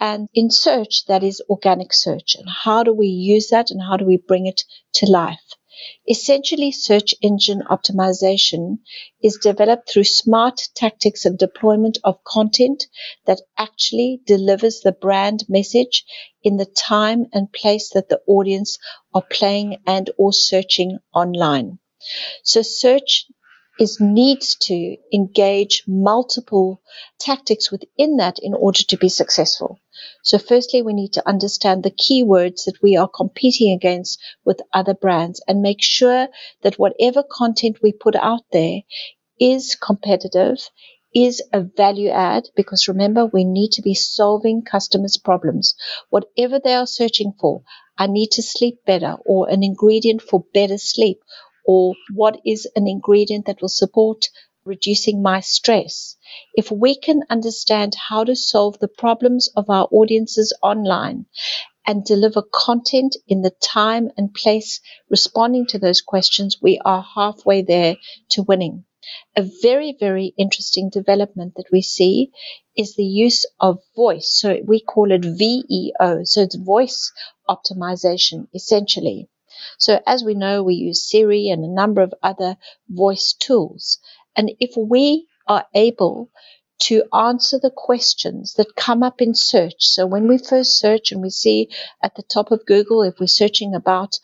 And 0.00 0.28
in 0.32 0.50
search, 0.50 1.04
that 1.06 1.22
is 1.22 1.42
organic 1.50 1.92
search. 1.92 2.34
And 2.34 2.48
how 2.48 2.82
do 2.82 2.94
we 2.94 3.08
use 3.08 3.48
that 3.50 3.70
and 3.70 3.82
how 3.82 3.98
do 3.98 4.06
we 4.06 4.16
bring 4.16 4.46
it 4.46 4.64
to 4.94 5.06
life? 5.06 5.44
Essentially, 6.08 6.72
search 6.72 7.14
engine 7.22 7.62
optimization 7.70 8.80
is 9.22 9.38
developed 9.42 9.88
through 9.88 10.04
smart 10.04 10.68
tactics 10.74 11.24
and 11.24 11.38
deployment 11.38 11.98
of 12.02 12.24
content 12.24 12.86
that 13.26 13.40
actually 13.56 14.20
delivers 14.26 14.80
the 14.80 14.92
brand 14.92 15.44
message 15.48 16.04
in 16.42 16.56
the 16.56 16.66
time 16.66 17.26
and 17.32 17.52
place 17.52 17.90
that 17.90 18.08
the 18.08 18.20
audience 18.26 18.78
are 19.14 19.24
playing 19.30 19.78
and 19.86 20.10
or 20.18 20.32
searching 20.32 20.98
online. 21.14 21.78
So 22.42 22.62
search 22.62 23.26
is 23.78 24.00
needs 24.00 24.56
to 24.56 24.96
engage 25.12 25.84
multiple 25.86 26.82
tactics 27.18 27.70
within 27.70 28.16
that 28.16 28.38
in 28.40 28.54
order 28.54 28.82
to 28.82 28.96
be 28.96 29.08
successful. 29.08 29.78
So 30.22 30.38
firstly, 30.38 30.82
we 30.82 30.92
need 30.92 31.12
to 31.14 31.28
understand 31.28 31.82
the 31.82 31.90
keywords 31.90 32.64
that 32.64 32.78
we 32.82 32.96
are 32.96 33.08
competing 33.08 33.72
against 33.72 34.20
with 34.44 34.60
other 34.72 34.94
brands 34.94 35.42
and 35.46 35.62
make 35.62 35.82
sure 35.82 36.28
that 36.62 36.78
whatever 36.78 37.22
content 37.22 37.78
we 37.82 37.92
put 37.92 38.16
out 38.16 38.42
there 38.52 38.80
is 39.38 39.76
competitive, 39.76 40.58
is 41.14 41.42
a 41.52 41.60
value 41.60 42.08
add 42.08 42.48
because 42.54 42.86
remember, 42.86 43.26
we 43.26 43.44
need 43.44 43.72
to 43.72 43.82
be 43.82 43.94
solving 43.94 44.62
customers' 44.62 45.16
problems. 45.16 45.74
Whatever 46.08 46.60
they 46.62 46.74
are 46.74 46.86
searching 46.86 47.32
for, 47.40 47.62
I 47.98 48.06
need 48.06 48.30
to 48.32 48.42
sleep 48.42 48.84
better 48.86 49.16
or 49.26 49.48
an 49.48 49.62
ingredient 49.64 50.22
for 50.22 50.44
better 50.54 50.78
sleep 50.78 51.20
or 51.72 51.94
what 52.12 52.40
is 52.44 52.66
an 52.74 52.88
ingredient 52.88 53.46
that 53.46 53.60
will 53.62 53.68
support 53.82 54.28
reducing 54.64 55.22
my 55.22 55.38
stress. 55.38 56.16
If 56.54 56.72
we 56.72 56.96
can 56.96 57.22
understand 57.30 57.94
how 58.08 58.24
to 58.24 58.34
solve 58.34 58.80
the 58.80 58.88
problems 58.88 59.48
of 59.54 59.70
our 59.70 59.86
audiences 59.92 60.52
online 60.64 61.26
and 61.86 62.04
deliver 62.04 62.42
content 62.42 63.16
in 63.28 63.42
the 63.42 63.54
time 63.62 64.10
and 64.16 64.34
place 64.34 64.80
responding 65.08 65.66
to 65.66 65.78
those 65.78 66.00
questions, 66.00 66.56
we 66.60 66.80
are 66.84 67.06
halfway 67.14 67.62
there 67.62 67.94
to 68.30 68.42
winning. 68.42 68.84
A 69.36 69.48
very, 69.62 69.96
very 69.98 70.34
interesting 70.36 70.90
development 70.90 71.54
that 71.54 71.70
we 71.72 71.82
see 71.82 72.32
is 72.76 72.96
the 72.96 73.10
use 73.26 73.46
of 73.60 73.78
voice. 73.94 74.28
So 74.40 74.58
we 74.66 74.80
call 74.80 75.12
it 75.12 75.24
VEO. 75.24 76.24
So 76.24 76.40
it's 76.42 76.56
voice 76.56 77.12
optimization 77.48 78.48
essentially. 78.52 79.28
So 79.78 80.00
as 80.06 80.24
we 80.24 80.34
know, 80.34 80.62
we 80.62 80.74
use 80.74 81.08
Siri 81.08 81.48
and 81.48 81.64
a 81.64 81.68
number 81.68 82.02
of 82.02 82.14
other 82.22 82.56
voice 82.88 83.32
tools. 83.32 83.98
And 84.36 84.50
if 84.60 84.72
we 84.76 85.26
are 85.46 85.66
able 85.74 86.30
to 86.80 87.04
answer 87.12 87.58
the 87.58 87.70
questions 87.70 88.54
that 88.54 88.74
come 88.74 89.02
up 89.02 89.20
in 89.20 89.34
search. 89.34 89.74
So 89.80 90.06
when 90.06 90.26
we 90.26 90.38
first 90.38 90.78
search 90.78 91.12
and 91.12 91.20
we 91.20 91.28
see 91.28 91.68
at 92.02 92.14
the 92.14 92.22
top 92.22 92.50
of 92.50 92.64
Google, 92.64 93.02
if 93.02 93.20
we're 93.20 93.26
searching 93.26 93.74
about 93.74 94.18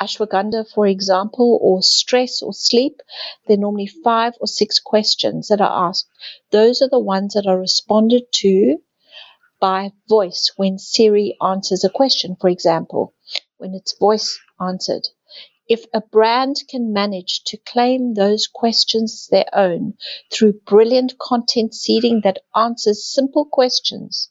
ashwagandha, 0.00 0.68
for 0.74 0.86
example, 0.86 1.58
or 1.62 1.82
stress 1.82 2.42
or 2.42 2.52
sleep, 2.52 3.00
there 3.46 3.56
are 3.56 3.60
normally 3.60 3.86
five 3.86 4.32
or 4.40 4.48
six 4.48 4.80
questions 4.80 5.48
that 5.48 5.60
are 5.60 5.88
asked. 5.88 6.08
Those 6.50 6.82
are 6.82 6.88
the 6.88 6.98
ones 6.98 7.34
that 7.34 7.46
are 7.46 7.58
responded 7.58 8.24
to 8.36 8.78
by 9.60 9.92
voice 10.08 10.52
when 10.56 10.78
Siri 10.78 11.36
answers 11.40 11.84
a 11.84 11.90
question, 11.90 12.36
for 12.40 12.48
example, 12.48 13.14
when 13.58 13.74
it's 13.74 13.96
voice 13.98 14.40
answered. 14.60 15.08
If 15.68 15.86
a 15.94 16.00
brand 16.00 16.56
can 16.68 16.92
manage 16.92 17.44
to 17.44 17.56
claim 17.56 18.14
those 18.14 18.48
questions 18.48 19.28
their 19.30 19.48
own 19.52 19.94
through 20.32 20.60
brilliant 20.66 21.16
content 21.18 21.74
seeding 21.74 22.22
that 22.24 22.42
answers 22.56 23.06
simple 23.06 23.44
questions, 23.44 24.30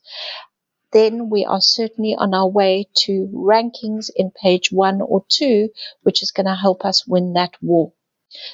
then 0.92 1.30
we 1.30 1.46
are 1.46 1.62
certainly 1.62 2.16
on 2.16 2.34
our 2.34 2.50
way 2.50 2.90
to 3.06 3.30
rankings 3.34 4.10
in 4.16 4.32
page 4.32 4.72
one 4.72 5.02
or 5.02 5.24
two, 5.32 5.70
which 6.04 6.22
is 6.24 6.32
going 6.32 6.48
to 6.48 6.56
help 6.56 6.84
us 6.84 7.08
win 7.08 7.34
that 7.34 7.54
war. 7.62 7.94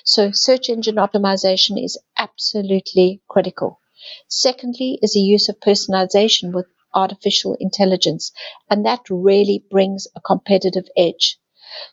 So 0.04 0.32
search 0.32 0.70
engine 0.70 0.96
optimization 0.96 1.84
is 1.84 1.98
absolutely 2.18 3.22
critical. 3.28 3.80
Secondly 4.28 5.00
is 5.02 5.14
the 5.14 5.22
use 5.22 5.50
of 5.50 5.60
personalization 5.60 6.54
with 6.54 6.68
artificial 6.94 7.58
intelligence, 7.60 8.32
and 8.70 8.86
that 8.86 9.02
really 9.10 9.66
brings 9.70 10.08
a 10.16 10.22
competitive 10.22 10.86
edge. 10.96 11.40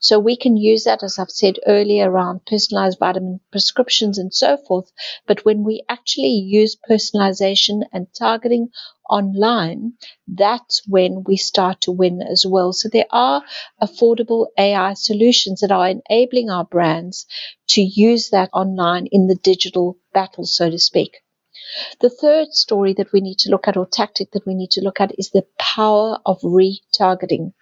So 0.00 0.18
we 0.18 0.36
can 0.36 0.56
use 0.56 0.84
that, 0.84 1.02
as 1.02 1.18
I've 1.18 1.30
said 1.30 1.58
earlier, 1.66 2.10
around 2.10 2.46
personalized 2.46 2.98
vitamin 2.98 3.40
prescriptions 3.50 4.18
and 4.18 4.32
so 4.34 4.56
forth. 4.56 4.92
But 5.26 5.44
when 5.44 5.64
we 5.64 5.82
actually 5.88 6.34
use 6.34 6.76
personalization 6.90 7.82
and 7.92 8.06
targeting 8.14 8.68
online, 9.08 9.94
that's 10.28 10.82
when 10.86 11.24
we 11.24 11.36
start 11.36 11.80
to 11.82 11.92
win 11.92 12.22
as 12.22 12.44
well. 12.46 12.72
So 12.72 12.88
there 12.88 13.06
are 13.10 13.42
affordable 13.80 14.48
AI 14.58 14.94
solutions 14.94 15.60
that 15.60 15.72
are 15.72 15.88
enabling 15.88 16.50
our 16.50 16.64
brands 16.64 17.26
to 17.68 17.80
use 17.82 18.30
that 18.30 18.50
online 18.52 19.06
in 19.06 19.26
the 19.26 19.36
digital 19.36 19.96
battle, 20.12 20.44
so 20.44 20.70
to 20.70 20.78
speak. 20.78 21.21
The 22.00 22.10
third 22.10 22.54
story 22.54 22.92
that 22.94 23.12
we 23.12 23.20
need 23.20 23.38
to 23.40 23.50
look 23.50 23.68
at 23.68 23.76
or 23.76 23.86
tactic 23.86 24.30
that 24.32 24.46
we 24.46 24.54
need 24.54 24.70
to 24.72 24.82
look 24.82 25.00
at 25.00 25.18
is 25.18 25.30
the 25.30 25.46
power 25.58 26.18
of 26.26 26.40
retargeting. 26.40 27.52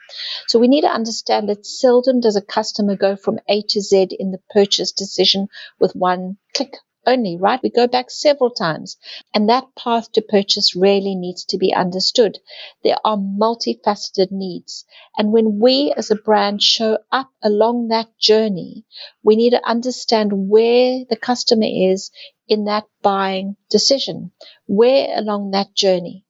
So 0.49 0.59
we 0.59 0.69
need 0.69 0.83
to 0.83 0.89
understand 0.89 1.49
that 1.49 1.67
seldom 1.67 2.21
does 2.21 2.37
a 2.37 2.43
customer 2.43 2.97
go 2.97 3.17
from 3.17 3.39
A 3.49 3.63
to 3.69 3.81
Z 3.81 4.09
in 4.19 4.31
the 4.31 4.41
purchase 4.51 4.93
decision 4.93 5.49
with 5.79 5.95
one 5.95 6.39
click 6.55 6.77
only, 7.07 7.37
right? 7.39 7.61
We 7.63 7.71
go 7.71 7.87
back 7.87 8.11
several 8.11 8.51
times. 8.51 8.97
And 9.35 9.49
that 9.49 9.65
path 9.77 10.13
to 10.13 10.23
purchase 10.23 10.77
really 10.77 11.15
needs 11.15 11.45
to 11.47 11.59
be 11.59 11.75
understood. 11.75 12.39
There 12.85 12.97
are 13.05 13.17
multifaceted 13.17 14.31
needs. 14.31 14.85
And 15.17 15.33
when 15.33 15.59
we 15.59 15.93
as 15.97 16.11
a 16.11 16.17
brand 16.17 16.63
show 16.63 16.99
up 17.11 17.31
along 17.43 17.89
that 17.89 18.09
journey, 18.19 18.85
we 19.23 19.37
need 19.37 19.51
to 19.51 19.67
understand 19.67 20.49
where 20.51 21.05
the 21.09 21.17
customer 21.17 21.67
is 21.67 22.11
in 22.51 22.65
that 22.65 22.85
buying 23.01 23.57
decision. 23.71 24.33
Where 24.67 25.17
along 25.17 25.53
that 25.53 25.75
journey? 25.75 26.27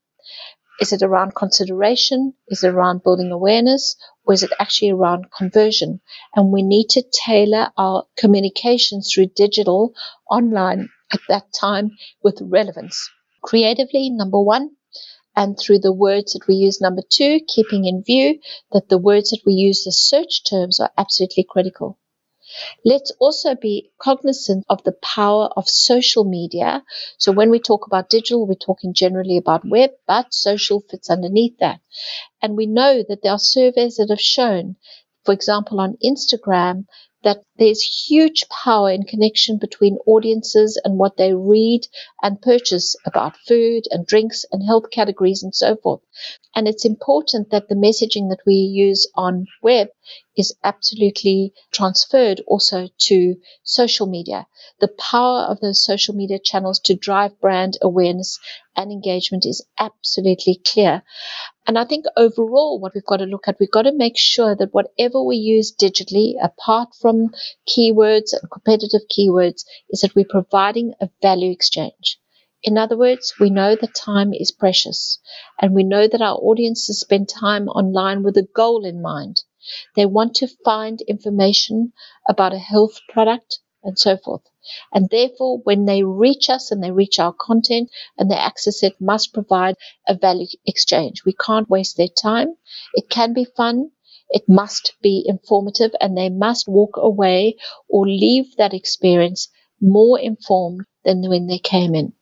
Is 0.81 0.93
it 0.93 1.03
around 1.03 1.35
consideration? 1.35 2.35
Is 2.49 2.63
it 2.63 2.69
around 2.69 3.03
building 3.03 3.33
awareness? 3.33 3.97
Or 4.25 4.35
is 4.35 4.43
it 4.43 4.53
actually 4.61 4.91
around 4.91 5.33
conversion? 5.37 6.01
And 6.37 6.53
we 6.53 6.63
need 6.63 6.89
to 6.91 7.03
tailor 7.13 7.73
our 7.77 8.05
communications 8.17 9.13
through 9.13 9.33
digital 9.35 9.95
online 10.31 10.91
at 11.13 11.21
that 11.29 11.53
time 11.59 11.91
with 12.23 12.39
relevance. 12.41 13.11
Creatively, 13.43 14.11
number 14.11 14.41
one, 14.41 14.77
and 15.35 15.59
through 15.59 15.79
the 15.79 15.93
words 15.93 16.33
that 16.35 16.47
we 16.47 16.55
use, 16.55 16.81
number 16.81 17.03
two, 17.11 17.41
keeping 17.49 17.87
in 17.87 18.03
view 18.05 18.39
that 18.73 18.89
the 18.89 18.99
words 18.99 19.31
that 19.31 19.41
we 19.47 19.55
use 19.55 19.87
as 19.87 19.99
search 19.99 20.45
terms 20.45 20.81
are 20.81 20.93
absolutely 20.99 21.47
critical. 21.49 21.99
Let's 22.85 23.13
also 23.21 23.55
be 23.55 23.91
cognizant 23.99 24.65
of 24.69 24.83
the 24.85 24.93
power 24.93 25.51
of 25.57 25.69
social 25.69 26.25
media. 26.25 26.85
So 27.19 27.33
when 27.33 27.51
we 27.51 27.59
talk 27.59 27.87
about 27.87 28.11
digital, 28.11 28.47
we're 28.47 28.55
talking 28.55 28.95
generally 28.95 29.37
about 29.37 29.65
web, 29.65 29.91
but 30.07 30.35
social 30.35 30.81
fits 30.81 31.11
underneath 31.11 31.59
that. 31.59 31.81
And 32.43 32.57
we 32.57 32.67
know 32.67 33.03
that 33.09 33.23
there 33.23 33.33
are 33.33 33.39
surveys 33.39 33.97
that 33.97 34.11
have 34.11 34.21
shown, 34.21 34.77
for 35.25 35.33
example, 35.33 35.81
on 35.81 35.99
Instagram, 36.05 36.87
that 37.23 37.43
there's 37.57 37.83
huge 38.09 38.49
power 38.49 38.91
in 38.91 39.03
connection 39.03 39.59
between 39.59 39.99
audiences 40.07 40.81
and 40.85 40.99
what 40.99 41.19
they 41.19 41.35
read 41.35 41.87
and 42.23 42.41
purchase 42.41 42.97
about 43.05 43.37
food 43.47 43.85
and 43.91 44.07
drinks 44.07 44.45
and 44.51 44.65
health 44.65 44.91
categories 44.91 45.43
and 45.43 45.55
so 45.55 45.77
forth. 45.77 46.01
And 46.57 46.67
it's 46.67 46.85
important 46.87 47.51
that 47.51 47.69
the 47.69 47.75
messaging 47.75 48.31
that 48.31 48.41
we 48.47 48.55
use 48.55 49.07
on 49.15 49.47
web 49.63 49.89
is 50.37 50.57
absolutely 50.65 51.53
transferred 51.73 52.41
also 52.47 52.89
to 52.99 53.37
social 53.63 54.07
media. 54.07 54.47
The 54.81 54.89
power 54.89 55.43
of 55.43 55.61
those 55.61 55.85
social 55.85 56.15
media 56.15 56.39
channels 56.39 56.81
to 56.81 56.95
drive 56.95 57.41
brand 57.41 57.79
awareness 57.83 58.39
and 58.77 58.91
engagement 58.91 59.47
is 59.47 59.65
absolutely 59.79 60.61
clear. 60.67 61.03
And 61.67 61.79
I 61.79 61.85
think 61.85 62.05
overall, 62.17 62.81
what 62.81 62.95
we've 62.95 63.05
got 63.05 63.19
to 63.19 63.25
look 63.25 63.49
at, 63.49 63.59
we've 63.61 63.71
got 63.71 63.83
to 63.83 63.93
make 63.93 64.19
sure 64.19 64.57
that 64.57 64.75
whatever 64.75 65.23
we 65.23 65.37
use 65.37 65.75
digitally, 65.75 66.35
apart 66.43 66.95
from 67.01 67.31
keywords 67.69 68.33
and 68.33 68.51
competitive 68.51 69.03
keywords, 69.09 69.65
is 69.91 70.01
that 70.01 70.15
we're 70.15 70.25
providing 70.29 70.95
a 71.01 71.09
value 71.23 71.51
exchange. 71.51 72.19
In 72.63 72.77
other 72.77 72.97
words, 72.97 73.33
we 73.41 73.49
know 73.49 73.75
that 73.75 73.95
time 73.95 74.35
is 74.35 74.53
precious 74.53 75.19
and 75.61 75.75
we 75.75 75.83
know 75.83 76.07
that 76.07 76.21
our 76.21 76.37
audiences 76.37 77.01
spend 77.01 77.29
time 77.29 77.69
online 77.69 78.23
with 78.23 78.37
a 78.37 78.49
goal 78.55 78.85
in 78.85 79.01
mind. 79.01 79.43
They 79.97 80.07
want 80.07 80.35
to 80.37 80.49
find 80.65 81.01
information 81.03 81.93
about 82.29 82.53
a 82.55 82.59
health 82.59 83.01
product 83.09 83.61
and 83.83 83.99
so 83.99 84.17
forth. 84.17 84.43
And 84.93 85.09
therefore, 85.11 85.59
when 85.65 85.87
they 85.87 86.03
reach 86.03 86.51
us 86.51 86.71
and 86.71 86.83
they 86.83 86.91
reach 86.91 87.19
our 87.19 87.33
content 87.33 87.91
and 88.19 88.31
they 88.31 88.37
access 88.37 88.83
it, 88.83 89.01
must 89.01 89.33
provide 89.33 89.77
a 90.07 90.15
value 90.15 90.47
exchange. 90.67 91.25
We 91.25 91.33
can't 91.33 91.71
waste 91.71 91.97
their 91.97 92.09
time. 92.09 92.57
It 92.95 93.09
can 93.09 93.33
be 93.33 93.45
fun. 93.45 93.91
It 94.29 94.49
must 94.49 94.95
be 95.03 95.25
informative 95.27 95.93
and 96.01 96.17
they 96.17 96.29
must 96.29 96.69
walk 96.69 96.97
away 96.97 97.57
or 97.89 98.07
leave 98.07 98.57
that 98.57 98.75
experience 98.75 99.49
more 99.81 100.21
informed 100.21 100.83
than 101.05 101.29
when 101.29 101.47
they 101.47 101.59
came 101.59 101.95
in. 101.95 102.13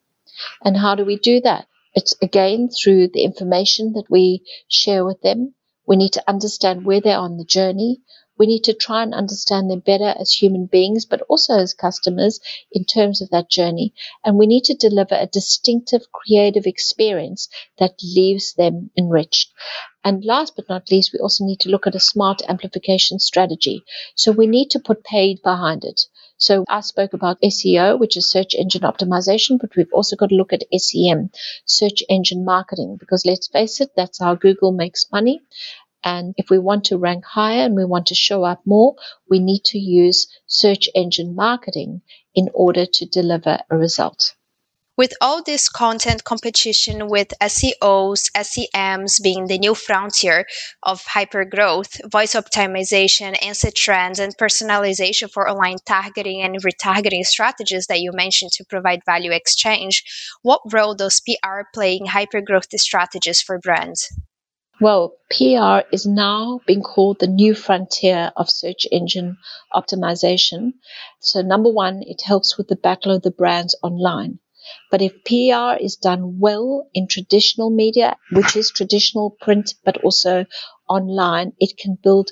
And 0.64 0.76
how 0.76 0.94
do 0.94 1.04
we 1.04 1.16
do 1.16 1.40
that? 1.40 1.66
It's 1.94 2.14
again 2.22 2.68
through 2.68 3.08
the 3.08 3.24
information 3.24 3.92
that 3.94 4.08
we 4.08 4.44
share 4.68 5.04
with 5.04 5.20
them. 5.22 5.54
We 5.88 5.96
need 5.96 6.12
to 6.12 6.24
understand 6.28 6.84
where 6.84 7.00
they 7.00 7.12
are 7.12 7.24
on 7.24 7.38
the 7.38 7.44
journey. 7.44 8.02
We 8.38 8.46
need 8.46 8.64
to 8.64 8.74
try 8.74 9.02
and 9.02 9.14
understand 9.14 9.70
them 9.70 9.80
better 9.80 10.14
as 10.20 10.30
human 10.32 10.66
beings, 10.66 11.06
but 11.06 11.22
also 11.22 11.54
as 11.54 11.72
customers 11.74 12.40
in 12.70 12.84
terms 12.84 13.20
of 13.20 13.30
that 13.30 13.50
journey. 13.50 13.94
And 14.22 14.36
we 14.36 14.46
need 14.46 14.64
to 14.64 14.74
deliver 14.74 15.16
a 15.16 15.26
distinctive 15.26 16.12
creative 16.12 16.66
experience 16.66 17.48
that 17.78 17.94
leaves 18.02 18.52
them 18.52 18.90
enriched. 18.96 19.50
And 20.04 20.24
last 20.24 20.56
but 20.56 20.68
not 20.68 20.90
least, 20.90 21.12
we 21.12 21.20
also 21.20 21.44
need 21.44 21.60
to 21.60 21.70
look 21.70 21.86
at 21.86 21.96
a 21.96 22.00
smart 22.00 22.42
amplification 22.48 23.18
strategy. 23.18 23.82
So 24.14 24.30
we 24.30 24.46
need 24.46 24.70
to 24.72 24.78
put 24.80 25.02
paid 25.04 25.40
behind 25.42 25.84
it. 25.84 26.02
So 26.38 26.64
I 26.68 26.80
spoke 26.80 27.12
about 27.12 27.40
SEO, 27.42 27.98
which 27.98 28.16
is 28.16 28.30
search 28.30 28.54
engine 28.54 28.82
optimization, 28.82 29.58
but 29.60 29.76
we've 29.76 29.92
also 29.92 30.16
got 30.16 30.30
to 30.30 30.36
look 30.36 30.52
at 30.52 30.64
SEM, 30.76 31.30
search 31.66 32.02
engine 32.08 32.44
marketing, 32.44 32.96
because 32.98 33.26
let's 33.26 33.48
face 33.48 33.80
it, 33.80 33.90
that's 33.96 34.20
how 34.20 34.36
Google 34.36 34.72
makes 34.72 35.10
money. 35.12 35.40
And 36.04 36.34
if 36.38 36.48
we 36.48 36.58
want 36.58 36.84
to 36.84 36.96
rank 36.96 37.24
higher 37.24 37.64
and 37.64 37.74
we 37.74 37.84
want 37.84 38.06
to 38.06 38.14
show 38.14 38.44
up 38.44 38.62
more, 38.64 38.94
we 39.28 39.40
need 39.40 39.64
to 39.66 39.78
use 39.78 40.28
search 40.46 40.88
engine 40.94 41.34
marketing 41.34 42.02
in 42.34 42.48
order 42.54 42.86
to 42.86 43.06
deliver 43.06 43.58
a 43.68 43.76
result. 43.76 44.34
With 44.98 45.14
all 45.20 45.44
this 45.44 45.68
content 45.68 46.24
competition 46.24 47.06
with 47.06 47.28
SEOs, 47.40 48.32
SEMs 48.34 49.22
being 49.22 49.46
the 49.46 49.56
new 49.56 49.76
frontier 49.76 50.44
of 50.82 51.04
hypergrowth, 51.04 52.00
voice 52.10 52.34
optimization, 52.34 53.40
answer 53.40 53.70
trends, 53.70 54.18
and 54.18 54.36
personalization 54.36 55.30
for 55.30 55.48
online 55.48 55.76
targeting 55.86 56.42
and 56.42 56.60
retargeting 56.64 57.24
strategies 57.24 57.86
that 57.86 58.00
you 58.00 58.10
mentioned 58.12 58.50
to 58.54 58.64
provide 58.64 59.04
value 59.06 59.30
exchange, 59.30 60.02
what 60.42 60.62
role 60.72 60.96
does 60.96 61.20
PR 61.20 61.60
play 61.72 61.94
in 61.94 62.06
hypergrowth 62.06 62.76
strategies 62.76 63.40
for 63.40 63.60
brands? 63.60 64.12
Well, 64.80 65.14
PR 65.30 65.86
is 65.92 66.06
now 66.06 66.58
being 66.66 66.82
called 66.82 67.20
the 67.20 67.28
new 67.28 67.54
frontier 67.54 68.32
of 68.36 68.50
search 68.50 68.84
engine 68.90 69.38
optimization. 69.72 70.72
So, 71.20 71.40
number 71.40 71.70
one, 71.70 72.02
it 72.02 72.22
helps 72.22 72.58
with 72.58 72.66
the 72.66 72.74
battle 72.74 73.14
of 73.14 73.22
the 73.22 73.30
brands 73.30 73.76
online. 73.80 74.40
But 74.90 75.02
if 75.02 75.24
PR 75.24 75.76
is 75.80 75.96
done 75.96 76.38
well 76.38 76.88
in 76.94 77.06
traditional 77.06 77.70
media, 77.70 78.16
which 78.32 78.56
is 78.56 78.70
traditional 78.70 79.30
print, 79.40 79.74
but 79.84 80.02
also 80.04 80.46
online, 80.88 81.52
it 81.60 81.76
can 81.76 81.98
build 82.02 82.30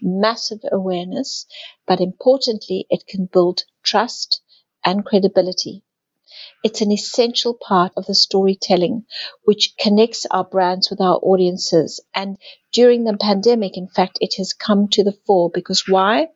massive 0.00 0.60
awareness, 0.70 1.46
but 1.86 2.00
importantly, 2.00 2.86
it 2.90 3.06
can 3.06 3.26
build 3.26 3.64
trust 3.82 4.42
and 4.84 5.04
credibility. 5.04 5.82
It's 6.64 6.80
an 6.80 6.90
essential 6.90 7.54
part 7.54 7.92
of 7.96 8.06
the 8.06 8.14
storytelling, 8.14 9.06
which 9.44 9.76
connects 9.78 10.26
our 10.32 10.44
brands 10.44 10.90
with 10.90 11.00
our 11.00 11.20
audiences. 11.22 12.00
And 12.14 12.38
during 12.72 13.04
the 13.04 13.16
pandemic, 13.16 13.76
in 13.76 13.86
fact, 13.88 14.18
it 14.20 14.34
has 14.38 14.52
come 14.52 14.88
to 14.88 15.04
the 15.04 15.16
fore 15.26 15.48
because 15.48 15.84
why? 15.88 16.30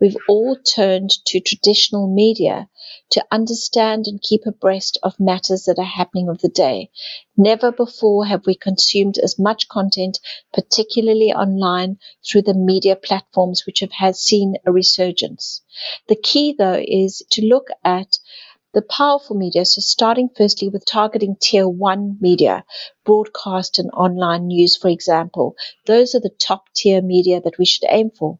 We've 0.00 0.16
all 0.28 0.56
turned 0.56 1.10
to 1.26 1.40
traditional 1.40 2.12
media 2.12 2.68
to 3.10 3.24
understand 3.30 4.06
and 4.06 4.20
keep 4.20 4.46
abreast 4.46 4.98
of 5.02 5.20
matters 5.20 5.64
that 5.64 5.78
are 5.78 5.84
happening 5.84 6.28
of 6.28 6.40
the 6.40 6.48
day. 6.48 6.90
Never 7.36 7.70
before 7.70 8.26
have 8.26 8.46
we 8.46 8.54
consumed 8.54 9.18
as 9.18 9.38
much 9.38 9.68
content, 9.68 10.18
particularly 10.52 11.32
online, 11.32 11.98
through 12.26 12.42
the 12.42 12.54
media 12.54 12.96
platforms 12.96 13.64
which 13.66 13.80
have 13.80 13.92
had 13.92 14.16
seen 14.16 14.56
a 14.66 14.72
resurgence. 14.72 15.62
The 16.08 16.16
key, 16.16 16.54
though, 16.58 16.82
is 16.82 17.22
to 17.32 17.46
look 17.46 17.68
at 17.84 18.18
the 18.72 18.82
powerful 18.82 19.36
media, 19.36 19.64
so 19.64 19.80
starting 19.80 20.28
firstly 20.36 20.68
with 20.68 20.86
targeting 20.86 21.36
tier 21.40 21.68
one 21.68 22.16
media, 22.20 22.64
broadcast 23.04 23.78
and 23.78 23.90
online 23.90 24.46
news, 24.46 24.76
for 24.76 24.88
example, 24.88 25.56
those 25.86 26.14
are 26.14 26.20
the 26.20 26.30
top 26.38 26.64
tier 26.74 27.02
media 27.02 27.40
that 27.40 27.58
we 27.58 27.66
should 27.66 27.88
aim 27.88 28.10
for. 28.10 28.38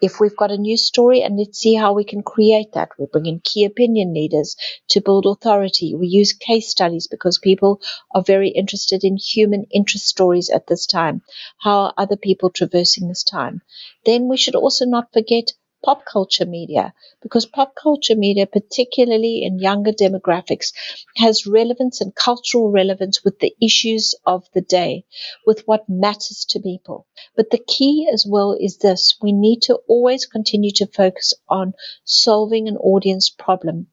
If 0.00 0.20
we've 0.20 0.36
got 0.36 0.50
a 0.50 0.58
news 0.58 0.84
story 0.84 1.22
and 1.22 1.38
let's 1.38 1.58
see 1.58 1.74
how 1.74 1.94
we 1.94 2.04
can 2.04 2.22
create 2.22 2.72
that. 2.72 2.90
We 2.98 3.06
bring 3.06 3.26
in 3.26 3.40
key 3.40 3.64
opinion 3.64 4.12
leaders 4.12 4.56
to 4.88 5.00
build 5.00 5.24
authority. 5.26 5.94
We 5.94 6.08
use 6.08 6.32
case 6.32 6.68
studies 6.68 7.06
because 7.06 7.38
people 7.38 7.80
are 8.14 8.22
very 8.22 8.50
interested 8.50 9.04
in 9.04 9.16
human 9.16 9.64
interest 9.70 10.06
stories 10.06 10.50
at 10.50 10.66
this 10.66 10.86
time. 10.86 11.22
How 11.58 11.78
are 11.78 11.94
other 11.96 12.16
people 12.16 12.50
traversing 12.50 13.08
this 13.08 13.24
time? 13.24 13.62
Then 14.04 14.28
we 14.28 14.36
should 14.36 14.54
also 14.54 14.84
not 14.84 15.12
forget 15.12 15.52
pop 15.86 16.04
culture 16.04 16.44
media 16.44 16.92
because 17.22 17.46
pop 17.46 17.74
culture 17.80 18.16
media, 18.16 18.44
particularly 18.44 19.44
in 19.44 19.60
younger 19.60 19.92
demographics, 19.92 20.72
has 21.16 21.46
relevance 21.46 22.00
and 22.00 22.12
cultural 22.14 22.72
relevance 22.72 23.22
with 23.24 23.38
the 23.38 23.54
issues 23.62 24.14
of 24.26 24.44
the 24.52 24.62
day, 24.62 25.04
with 25.46 25.62
what 25.66 25.88
matters 25.88 26.44
to 26.50 26.58
people. 26.60 27.06
But 27.36 27.50
the 27.50 27.62
key 27.64 28.08
as 28.12 28.26
well 28.28 28.56
is 28.60 28.78
this 28.78 29.16
we 29.22 29.32
need 29.32 29.62
to 29.62 29.78
always 29.88 30.26
continue 30.26 30.72
to 30.72 30.86
focus 30.88 31.34
on 31.48 31.74
solving 32.04 32.66
an 32.66 32.76
audience 32.78 33.30
problem 33.30 33.86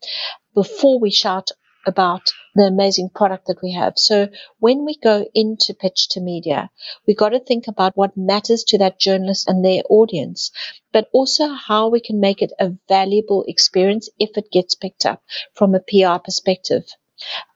before 0.56 1.00
we 1.00 1.12
shout 1.12 1.52
about 1.86 2.34
the 2.56 2.64
amazing 2.64 3.10
product 3.10 3.48
that 3.48 3.62
we 3.62 3.74
have. 3.74 3.94
So 3.98 4.30
when 4.60 4.86
we 4.86 4.98
go 4.98 5.26
into 5.34 5.74
pitch 5.74 6.10
to 6.10 6.22
media, 6.22 6.70
we 7.08 7.16
got 7.16 7.30
to 7.30 7.40
think 7.40 7.68
about 7.68 7.98
what 7.98 8.18
matters 8.18 8.64
to 8.66 8.78
that 8.80 9.00
journalist 9.00 9.48
and 9.48 9.64
their 9.64 9.82
audience, 9.90 10.52
but 10.92 11.10
also 11.14 11.50
how 11.50 11.90
we 11.90 12.00
can 12.00 12.20
make 12.20 12.42
it 12.42 12.52
a 12.60 12.74
valuable 12.88 13.44
experience 13.48 14.10
if 14.20 14.38
it 14.38 14.52
gets 14.52 14.76
picked 14.76 15.06
up 15.06 15.22
from 15.54 15.76
a 15.76 15.80
PR 15.80 16.20
perspective. 16.24 16.84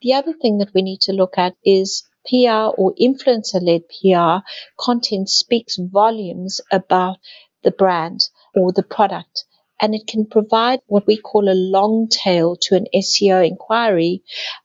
The 0.02 0.14
other 0.14 0.34
thing 0.34 0.60
that 0.60 0.74
we 0.74 0.82
need 0.82 1.02
to 1.02 1.14
look 1.14 1.38
at 1.38 1.56
is 1.64 2.04
PR 2.30 2.72
or 2.78 2.94
influencer 3.02 3.62
led 3.62 3.84
PR 3.90 4.46
content 4.80 5.30
speaks 5.30 5.78
volumes 5.78 6.62
about 6.72 7.18
the 7.64 7.72
brand 7.72 8.30
or 8.56 8.72
the 8.72 8.84
product 8.84 9.46
and 9.80 9.94
it 9.96 10.08
can 10.08 10.26
provide 10.26 10.80
what 10.88 11.08
we 11.08 11.18
call 11.18 11.50
a 11.50 11.54
long 11.54 12.08
tail 12.10 12.56
to 12.56 12.76
an 12.76 12.86
SEO 12.94 13.46
inquiry 13.46 14.24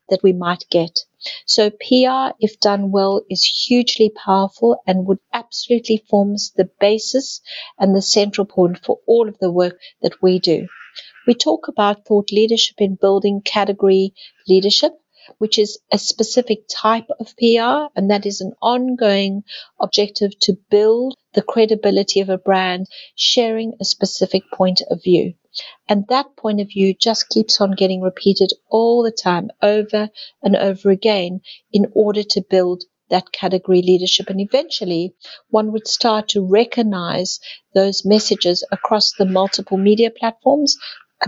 that 0.08 0.22
we 0.22 0.32
might 0.32 0.64
get. 0.70 1.00
So 1.46 1.70
PR, 1.70 2.34
if 2.40 2.58
done 2.60 2.90
well, 2.90 3.22
is 3.30 3.44
hugely 3.44 4.10
powerful 4.10 4.82
and 4.86 5.06
would 5.06 5.20
absolutely 5.32 6.04
forms 6.10 6.52
the 6.56 6.70
basis 6.80 7.40
and 7.78 7.94
the 7.94 8.02
central 8.02 8.46
point 8.46 8.84
for 8.84 8.98
all 9.06 9.28
of 9.28 9.38
the 9.38 9.50
work 9.50 9.78
that 10.00 10.20
we 10.22 10.38
do. 10.38 10.66
We 11.26 11.34
talk 11.34 11.68
about 11.68 12.04
thought 12.04 12.32
leadership 12.32 12.80
in 12.80 12.96
building 12.96 13.42
category 13.42 14.14
leadership 14.48 14.92
which 15.38 15.56
is 15.56 15.78
a 15.92 15.98
specific 15.98 16.64
type 16.68 17.06
of 17.20 17.36
PR, 17.36 17.86
and 17.94 18.10
that 18.10 18.26
is 18.26 18.40
an 18.40 18.52
ongoing 18.60 19.44
objective 19.78 20.36
to 20.40 20.58
build 20.68 21.16
the 21.34 21.42
credibility 21.42 22.20
of 22.20 22.28
a 22.28 22.38
brand, 22.38 22.86
sharing 23.14 23.74
a 23.80 23.84
specific 23.84 24.42
point 24.52 24.82
of 24.90 25.02
view. 25.02 25.34
And 25.88 26.06
that 26.08 26.36
point 26.36 26.60
of 26.60 26.68
view 26.68 26.94
just 26.94 27.28
keeps 27.28 27.60
on 27.60 27.72
getting 27.72 28.00
repeated 28.00 28.50
all 28.70 29.02
the 29.02 29.12
time, 29.12 29.50
over 29.60 30.08
and 30.42 30.56
over 30.56 30.90
again, 30.90 31.40
in 31.72 31.92
order 31.94 32.22
to 32.22 32.44
build 32.48 32.84
that 33.10 33.32
category 33.32 33.82
leadership. 33.82 34.30
And 34.30 34.40
eventually, 34.40 35.14
one 35.50 35.72
would 35.72 35.86
start 35.86 36.28
to 36.28 36.46
recognize 36.46 37.40
those 37.74 38.04
messages 38.04 38.64
across 38.72 39.12
the 39.12 39.26
multiple 39.26 39.76
media 39.76 40.10
platforms 40.10 40.76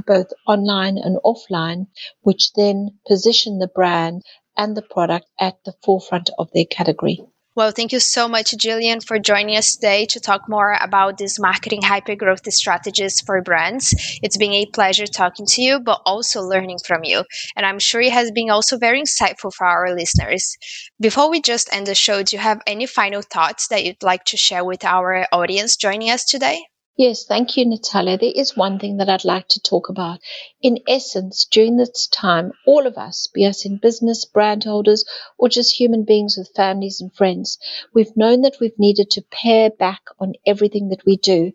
both 0.07 0.27
online 0.47 0.99
and 0.99 1.19
offline, 1.25 1.87
which 2.23 2.53
then 2.55 2.99
position 3.07 3.59
the 3.59 3.69
brand 3.69 4.23
and 4.57 4.77
the 4.77 4.83
product 4.83 5.27
at 5.39 5.63
the 5.65 5.75
forefront 5.85 6.31
of 6.39 6.51
their 6.53 6.65
category. 6.65 7.21
Well, 7.57 7.73
thank 7.73 7.91
you 7.91 7.99
so 7.99 8.29
much, 8.29 8.55
Gillian, 8.57 9.01
for 9.01 9.19
joining 9.19 9.57
us 9.57 9.75
today 9.75 10.07
to 10.07 10.21
talk 10.21 10.49
more 10.49 10.77
about 10.81 11.19
these 11.19 11.41
marketing 11.41 11.83
hypergrowth 11.83 12.49
strategies 12.53 13.21
for 13.21 13.43
brands. 13.43 13.93
It's 14.23 14.37
been 14.37 14.53
a 14.53 14.67
pleasure 14.67 15.07
talking 15.09 15.45
to 15.47 15.61
you, 15.61 15.81
but 15.81 16.01
also 16.07 16.43
learning 16.43 16.79
from 16.87 17.03
you. 17.03 17.25
And 17.57 17.67
I'm 17.67 17.81
sure 17.81 18.01
it 18.01 18.13
has 18.13 18.31
been 18.31 18.51
also 18.51 18.79
very 18.79 19.03
insightful 19.03 19.53
for 19.53 19.67
our 19.67 19.93
listeners. 19.97 20.57
Before 21.01 21.29
we 21.29 21.41
just 21.41 21.73
end 21.75 21.89
the 21.89 21.97
show, 21.97 22.23
do 22.23 22.37
you 22.37 22.41
have 22.41 22.63
any 22.69 22.87
final 22.87 23.23
thoughts 23.23 23.67
that 23.67 23.85
you'd 23.85 24.05
like 24.05 24.23
to 24.27 24.37
share 24.37 24.65
with 24.65 24.85
our 24.85 25.27
audience 25.33 25.75
joining 25.77 26.11
us 26.11 26.25
today? 26.25 26.63
Yes, 26.97 27.25
thank 27.25 27.57
you, 27.57 27.65
Natalia. 27.67 28.19
There 28.19 28.33
is 28.35 28.57
one 28.57 28.81
thing 28.81 28.97
that 28.97 29.09
I'd 29.09 29.25
like 29.25 29.47
to 29.51 29.61
talk 29.61 29.89
about. 29.89 30.19
In 30.61 30.79
essence, 30.89 31.45
during 31.45 31.77
this 31.77 32.09
time, 32.09 32.51
all 32.67 32.87
of 32.87 32.99
us, 32.99 33.29
be 33.33 33.47
us 33.47 33.65
in 33.65 33.79
business, 33.79 34.25
brand 34.25 34.65
holders, 34.65 35.05
or 35.39 35.49
just 35.49 35.79
human 35.79 36.05
beings 36.05 36.37
with 36.37 36.51
families 36.55 37.01
and 37.01 37.15
friends, 37.15 37.59
we've 37.95 38.17
known 38.17 38.41
that 38.43 38.59
we've 38.61 38.77
needed 38.79 39.11
to 39.13 39.23
pare 39.23 39.71
back 39.71 40.03
on 40.19 40.35
everything 40.47 40.89
that 40.89 41.05
we 41.07 41.17
do. 41.17 41.53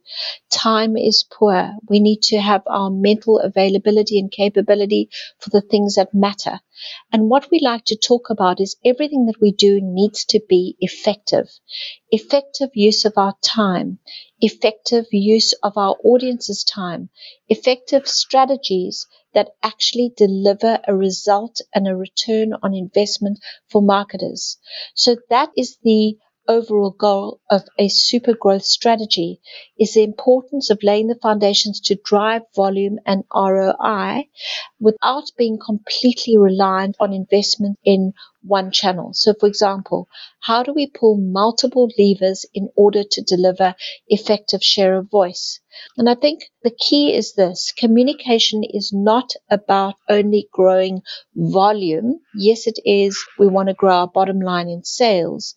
Time 0.52 0.96
is 0.98 1.24
poor. 1.30 1.74
We 1.88 2.00
need 2.00 2.22
to 2.24 2.40
have 2.40 2.64
our 2.68 2.90
mental 2.90 3.40
availability 3.40 4.20
and 4.20 4.32
capability 4.32 5.10
for 5.40 5.50
the 5.52 5.62
things 5.62 5.96
that 5.96 6.14
matter. 6.14 6.60
And 7.14 7.30
what 7.30 7.50
we 7.52 7.60
like 7.62 7.86
to 7.86 7.96
talk 7.98 8.30
about 8.30 8.60
is 8.60 8.78
everything 8.84 9.26
that 9.28 9.40
we 9.42 9.52
do 9.52 9.80
needs 9.82 10.26
to 10.26 10.42
be 10.50 10.76
effective. 10.80 11.48
Effective 12.12 12.70
use 12.76 13.06
of 13.06 13.14
our 13.18 13.36
time, 13.42 14.00
effective 14.42 15.06
use 15.12 15.54
of 15.64 15.78
our 15.78 15.96
audience's 16.04 16.64
time, 16.64 17.10
effective 17.48 18.08
strategies 18.08 19.08
that 19.34 19.50
actually 19.62 20.14
deliver 20.16 20.80
a 20.88 20.96
result 20.96 21.62
and 21.74 21.88
a 21.88 21.96
return 21.96 22.54
on 22.64 22.74
investment 22.74 23.40
for 23.68 23.82
marketers. 23.82 24.58
So 24.96 25.18
that 25.30 25.50
is 25.56 25.78
the 25.84 26.18
overall 26.48 26.90
goal 26.90 27.40
of 27.52 27.64
a 27.78 27.88
super 27.88 28.34
growth 28.34 28.66
strategy 28.66 29.40
is 29.80 29.94
the 29.94 30.04
importance 30.04 30.72
of 30.72 30.80
laying 30.82 31.08
the 31.08 31.20
foundations 31.22 31.80
to 31.80 32.00
drive 32.04 32.42
volume 32.56 32.98
and 33.06 33.24
ROI 33.34 34.28
without 34.80 35.26
being 35.38 35.60
completely 35.64 36.38
reliant 36.38 36.96
on 37.00 37.14
investment 37.14 37.78
in 37.84 38.14
one 38.42 38.72
channel. 38.72 39.12
So, 39.14 39.34
for 39.40 39.48
example, 39.48 40.08
how 40.42 40.64
do 40.64 40.74
we 40.74 40.88
pull 40.88 41.18
multiple 41.18 41.90
levers 41.98 42.46
in 42.54 42.70
order 42.76 43.04
to 43.04 43.22
deliver 43.22 43.76
effective 44.08 44.64
share 44.64 44.96
of 44.96 45.10
voice? 45.10 45.60
And 45.98 46.10
I 46.10 46.16
think 46.16 46.42
the 46.64 46.72
key 46.72 47.14
is 47.14 47.34
this 47.34 47.72
communication 47.78 48.64
is 48.64 48.92
not 48.94 49.32
about 49.50 49.96
only 50.10 50.48
growing 50.52 51.02
volume. 51.36 52.20
Yes, 52.36 52.68
it 52.68 52.80
is. 52.86 53.18
We 53.38 53.48
want 53.48 53.70
to 53.70 53.76
grow 53.76 53.94
our 53.96 54.08
bottom 54.08 54.40
line 54.42 54.68
in 54.70 54.84
sales, 54.84 55.56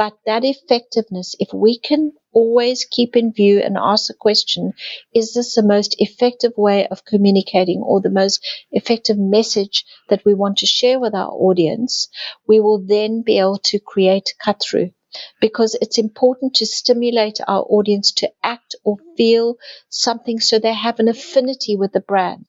but 0.00 0.16
that 0.24 0.46
effectiveness, 0.46 1.34
if 1.38 1.52
we 1.52 1.78
can 1.78 2.12
always 2.32 2.86
keep 2.86 3.16
in 3.18 3.34
view 3.34 3.60
and 3.60 3.76
ask 3.76 4.06
the 4.06 4.14
question, 4.14 4.72
is 5.14 5.34
this 5.34 5.54
the 5.54 5.62
most 5.62 5.94
effective 5.98 6.52
way 6.56 6.88
of 6.88 7.04
communicating 7.04 7.82
or 7.82 8.00
the 8.00 8.08
most 8.08 8.40
effective 8.72 9.18
message 9.18 9.84
that 10.08 10.24
we 10.24 10.32
want 10.32 10.56
to 10.56 10.64
share 10.64 10.98
with 10.98 11.14
our 11.14 11.30
audience? 11.30 12.08
We 12.48 12.60
will 12.60 12.78
then 12.78 13.20
be 13.20 13.38
able 13.38 13.58
to 13.64 13.78
create 13.78 14.32
cut 14.42 14.62
through 14.62 14.92
because 15.38 15.76
it's 15.82 15.98
important 15.98 16.54
to 16.54 16.64
stimulate 16.64 17.38
our 17.46 17.62
audience 17.68 18.12
to 18.12 18.32
act 18.42 18.76
or 18.84 18.96
feel 19.18 19.56
something 19.90 20.40
so 20.40 20.58
they 20.58 20.72
have 20.72 20.98
an 20.98 21.08
affinity 21.08 21.76
with 21.76 21.92
the 21.92 22.00
brand. 22.00 22.46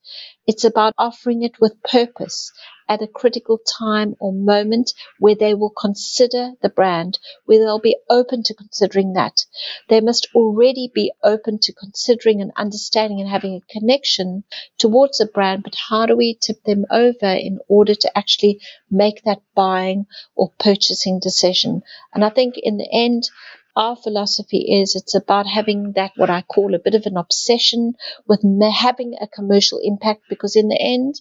It's 0.48 0.64
about 0.64 0.94
offering 0.98 1.44
it 1.44 1.60
with 1.60 1.84
purpose 1.84 2.50
at 2.92 3.02
a 3.02 3.08
critical 3.08 3.58
time 3.58 4.18
or 4.20 4.34
moment 4.34 4.94
where 5.18 5.34
they 5.34 5.54
will 5.54 5.70
consider 5.70 6.52
the 6.62 6.68
brand, 6.68 7.18
where 7.46 7.58
they'll 7.58 7.80
be 7.80 7.96
open 8.10 8.44
to 8.44 8.54
considering 8.54 9.14
that. 9.14 9.46
They 9.88 10.02
must 10.02 10.28
already 10.36 10.92
be 10.94 11.14
open 11.24 11.60
to 11.60 11.72
considering 11.72 12.42
and 12.42 12.52
understanding 12.58 13.22
and 13.22 13.30
having 13.30 13.56
a 13.56 13.80
connection 13.80 14.44
towards 14.78 15.22
a 15.22 15.26
brand, 15.26 15.64
but 15.64 15.76
how 15.90 16.06
do 16.06 16.18
we 16.18 16.38
tip 16.42 16.62
them 16.66 16.86
over 16.92 17.32
in 17.32 17.60
order 17.70 17.96
to 17.96 18.18
actually 18.18 18.60
make 18.90 19.24
that 19.24 19.42
buying 19.56 20.06
or 20.36 20.52
purchasing 20.60 21.22
decision? 21.22 21.84
And 22.14 22.26
I 22.26 22.30
think 22.30 22.56
in 22.58 22.76
the 22.76 22.90
end, 22.92 23.30
our 23.76 23.96
philosophy 23.96 24.82
is 24.82 24.96
it's 24.96 25.16
about 25.16 25.48
having 25.48 25.94
that 25.94 26.12
what 26.16 26.30
I 26.30 26.42
call 26.42 26.76
a 26.76 26.80
bit 26.80 26.96
of 26.96 27.06
an 27.06 27.18
obsession 27.18 27.94
with 28.28 28.44
having 28.74 29.16
a 29.20 29.28
commercial 29.28 29.80
impact 29.82 30.24
because 30.30 30.56
in 30.56 30.68
the 30.68 30.80
end, 30.80 31.16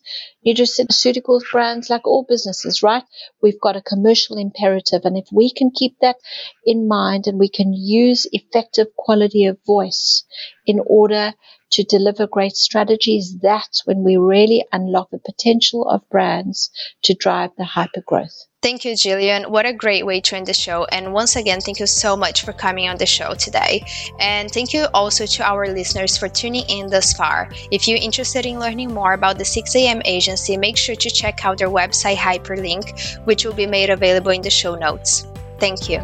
nutraceuticals 0.46 1.42
brands, 1.50 1.90
like 1.90 2.06
all 2.06 2.26
businesses, 2.28 2.82
right? 2.82 3.04
We've 3.42 3.60
got 3.60 3.76
a 3.76 3.82
commercial 3.82 4.36
imperative. 4.36 5.02
And 5.04 5.16
if 5.16 5.28
we 5.32 5.50
can 5.50 5.70
keep 5.70 5.96
that 6.00 6.16
in 6.64 6.88
mind 6.88 7.26
and 7.26 7.38
we 7.38 7.48
can 7.48 7.72
use 7.72 8.26
effective 8.32 8.88
quality 8.96 9.46
of 9.46 9.58
voice 9.66 10.24
in 10.66 10.80
order 10.86 11.34
to 11.70 11.84
deliver 11.84 12.26
great 12.26 12.56
strategies, 12.56 13.38
that's 13.40 13.86
when 13.86 14.02
we 14.02 14.16
really 14.16 14.64
unlock 14.72 15.10
the 15.10 15.18
potential 15.18 15.88
of 15.88 16.08
brands 16.10 16.70
to 17.04 17.14
drive 17.14 17.50
the 17.56 17.64
hyper 17.64 18.02
growth. 18.04 18.49
Thank 18.62 18.84
you, 18.84 18.94
Gillian. 18.94 19.44
What 19.44 19.64
a 19.64 19.72
great 19.72 20.04
way 20.04 20.20
to 20.20 20.36
end 20.36 20.46
the 20.46 20.52
show. 20.52 20.84
And 20.92 21.14
once 21.14 21.34
again, 21.34 21.62
thank 21.62 21.80
you 21.80 21.86
so 21.86 22.14
much 22.14 22.44
for 22.44 22.52
coming 22.52 22.90
on 22.90 22.98
the 22.98 23.06
show 23.06 23.32
today. 23.32 23.82
And 24.18 24.50
thank 24.50 24.74
you 24.74 24.86
also 24.92 25.24
to 25.24 25.42
our 25.42 25.66
listeners 25.66 26.18
for 26.18 26.28
tuning 26.28 26.64
in 26.68 26.88
thus 26.88 27.14
far. 27.14 27.48
If 27.70 27.88
you're 27.88 27.96
interested 27.96 28.44
in 28.44 28.60
learning 28.60 28.92
more 28.92 29.14
about 29.14 29.38
the 29.38 29.44
6am 29.44 30.02
agency, 30.04 30.58
make 30.58 30.76
sure 30.76 30.94
to 30.94 31.08
check 31.08 31.42
out 31.46 31.56
their 31.56 31.70
website 31.70 32.16
hyperlink, 32.16 33.24
which 33.24 33.46
will 33.46 33.54
be 33.54 33.66
made 33.66 33.88
available 33.88 34.30
in 34.30 34.42
the 34.42 34.50
show 34.50 34.74
notes. 34.74 35.26
Thank 35.58 35.88
you. 35.88 36.00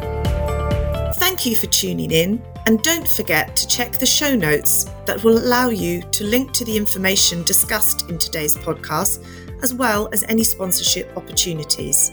Thank 1.17 1.45
you 1.45 1.55
for 1.55 1.67
tuning 1.67 2.09
in. 2.09 2.41
And 2.65 2.81
don't 2.81 3.07
forget 3.07 3.55
to 3.55 3.67
check 3.67 3.99
the 3.99 4.07
show 4.07 4.35
notes 4.35 4.85
that 5.05 5.23
will 5.23 5.37
allow 5.37 5.69
you 5.69 6.01
to 6.01 6.23
link 6.23 6.53
to 6.53 6.65
the 6.65 6.75
information 6.75 7.43
discussed 7.43 8.09
in 8.09 8.17
today's 8.17 8.55
podcast, 8.55 9.23
as 9.61 9.75
well 9.75 10.09
as 10.11 10.23
any 10.23 10.43
sponsorship 10.43 11.15
opportunities. 11.15 12.11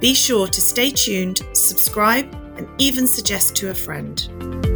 Be 0.00 0.14
sure 0.14 0.46
to 0.46 0.60
stay 0.60 0.90
tuned, 0.90 1.40
subscribe, 1.52 2.32
and 2.56 2.68
even 2.78 3.06
suggest 3.06 3.56
to 3.56 3.70
a 3.70 3.74
friend. 3.74 4.67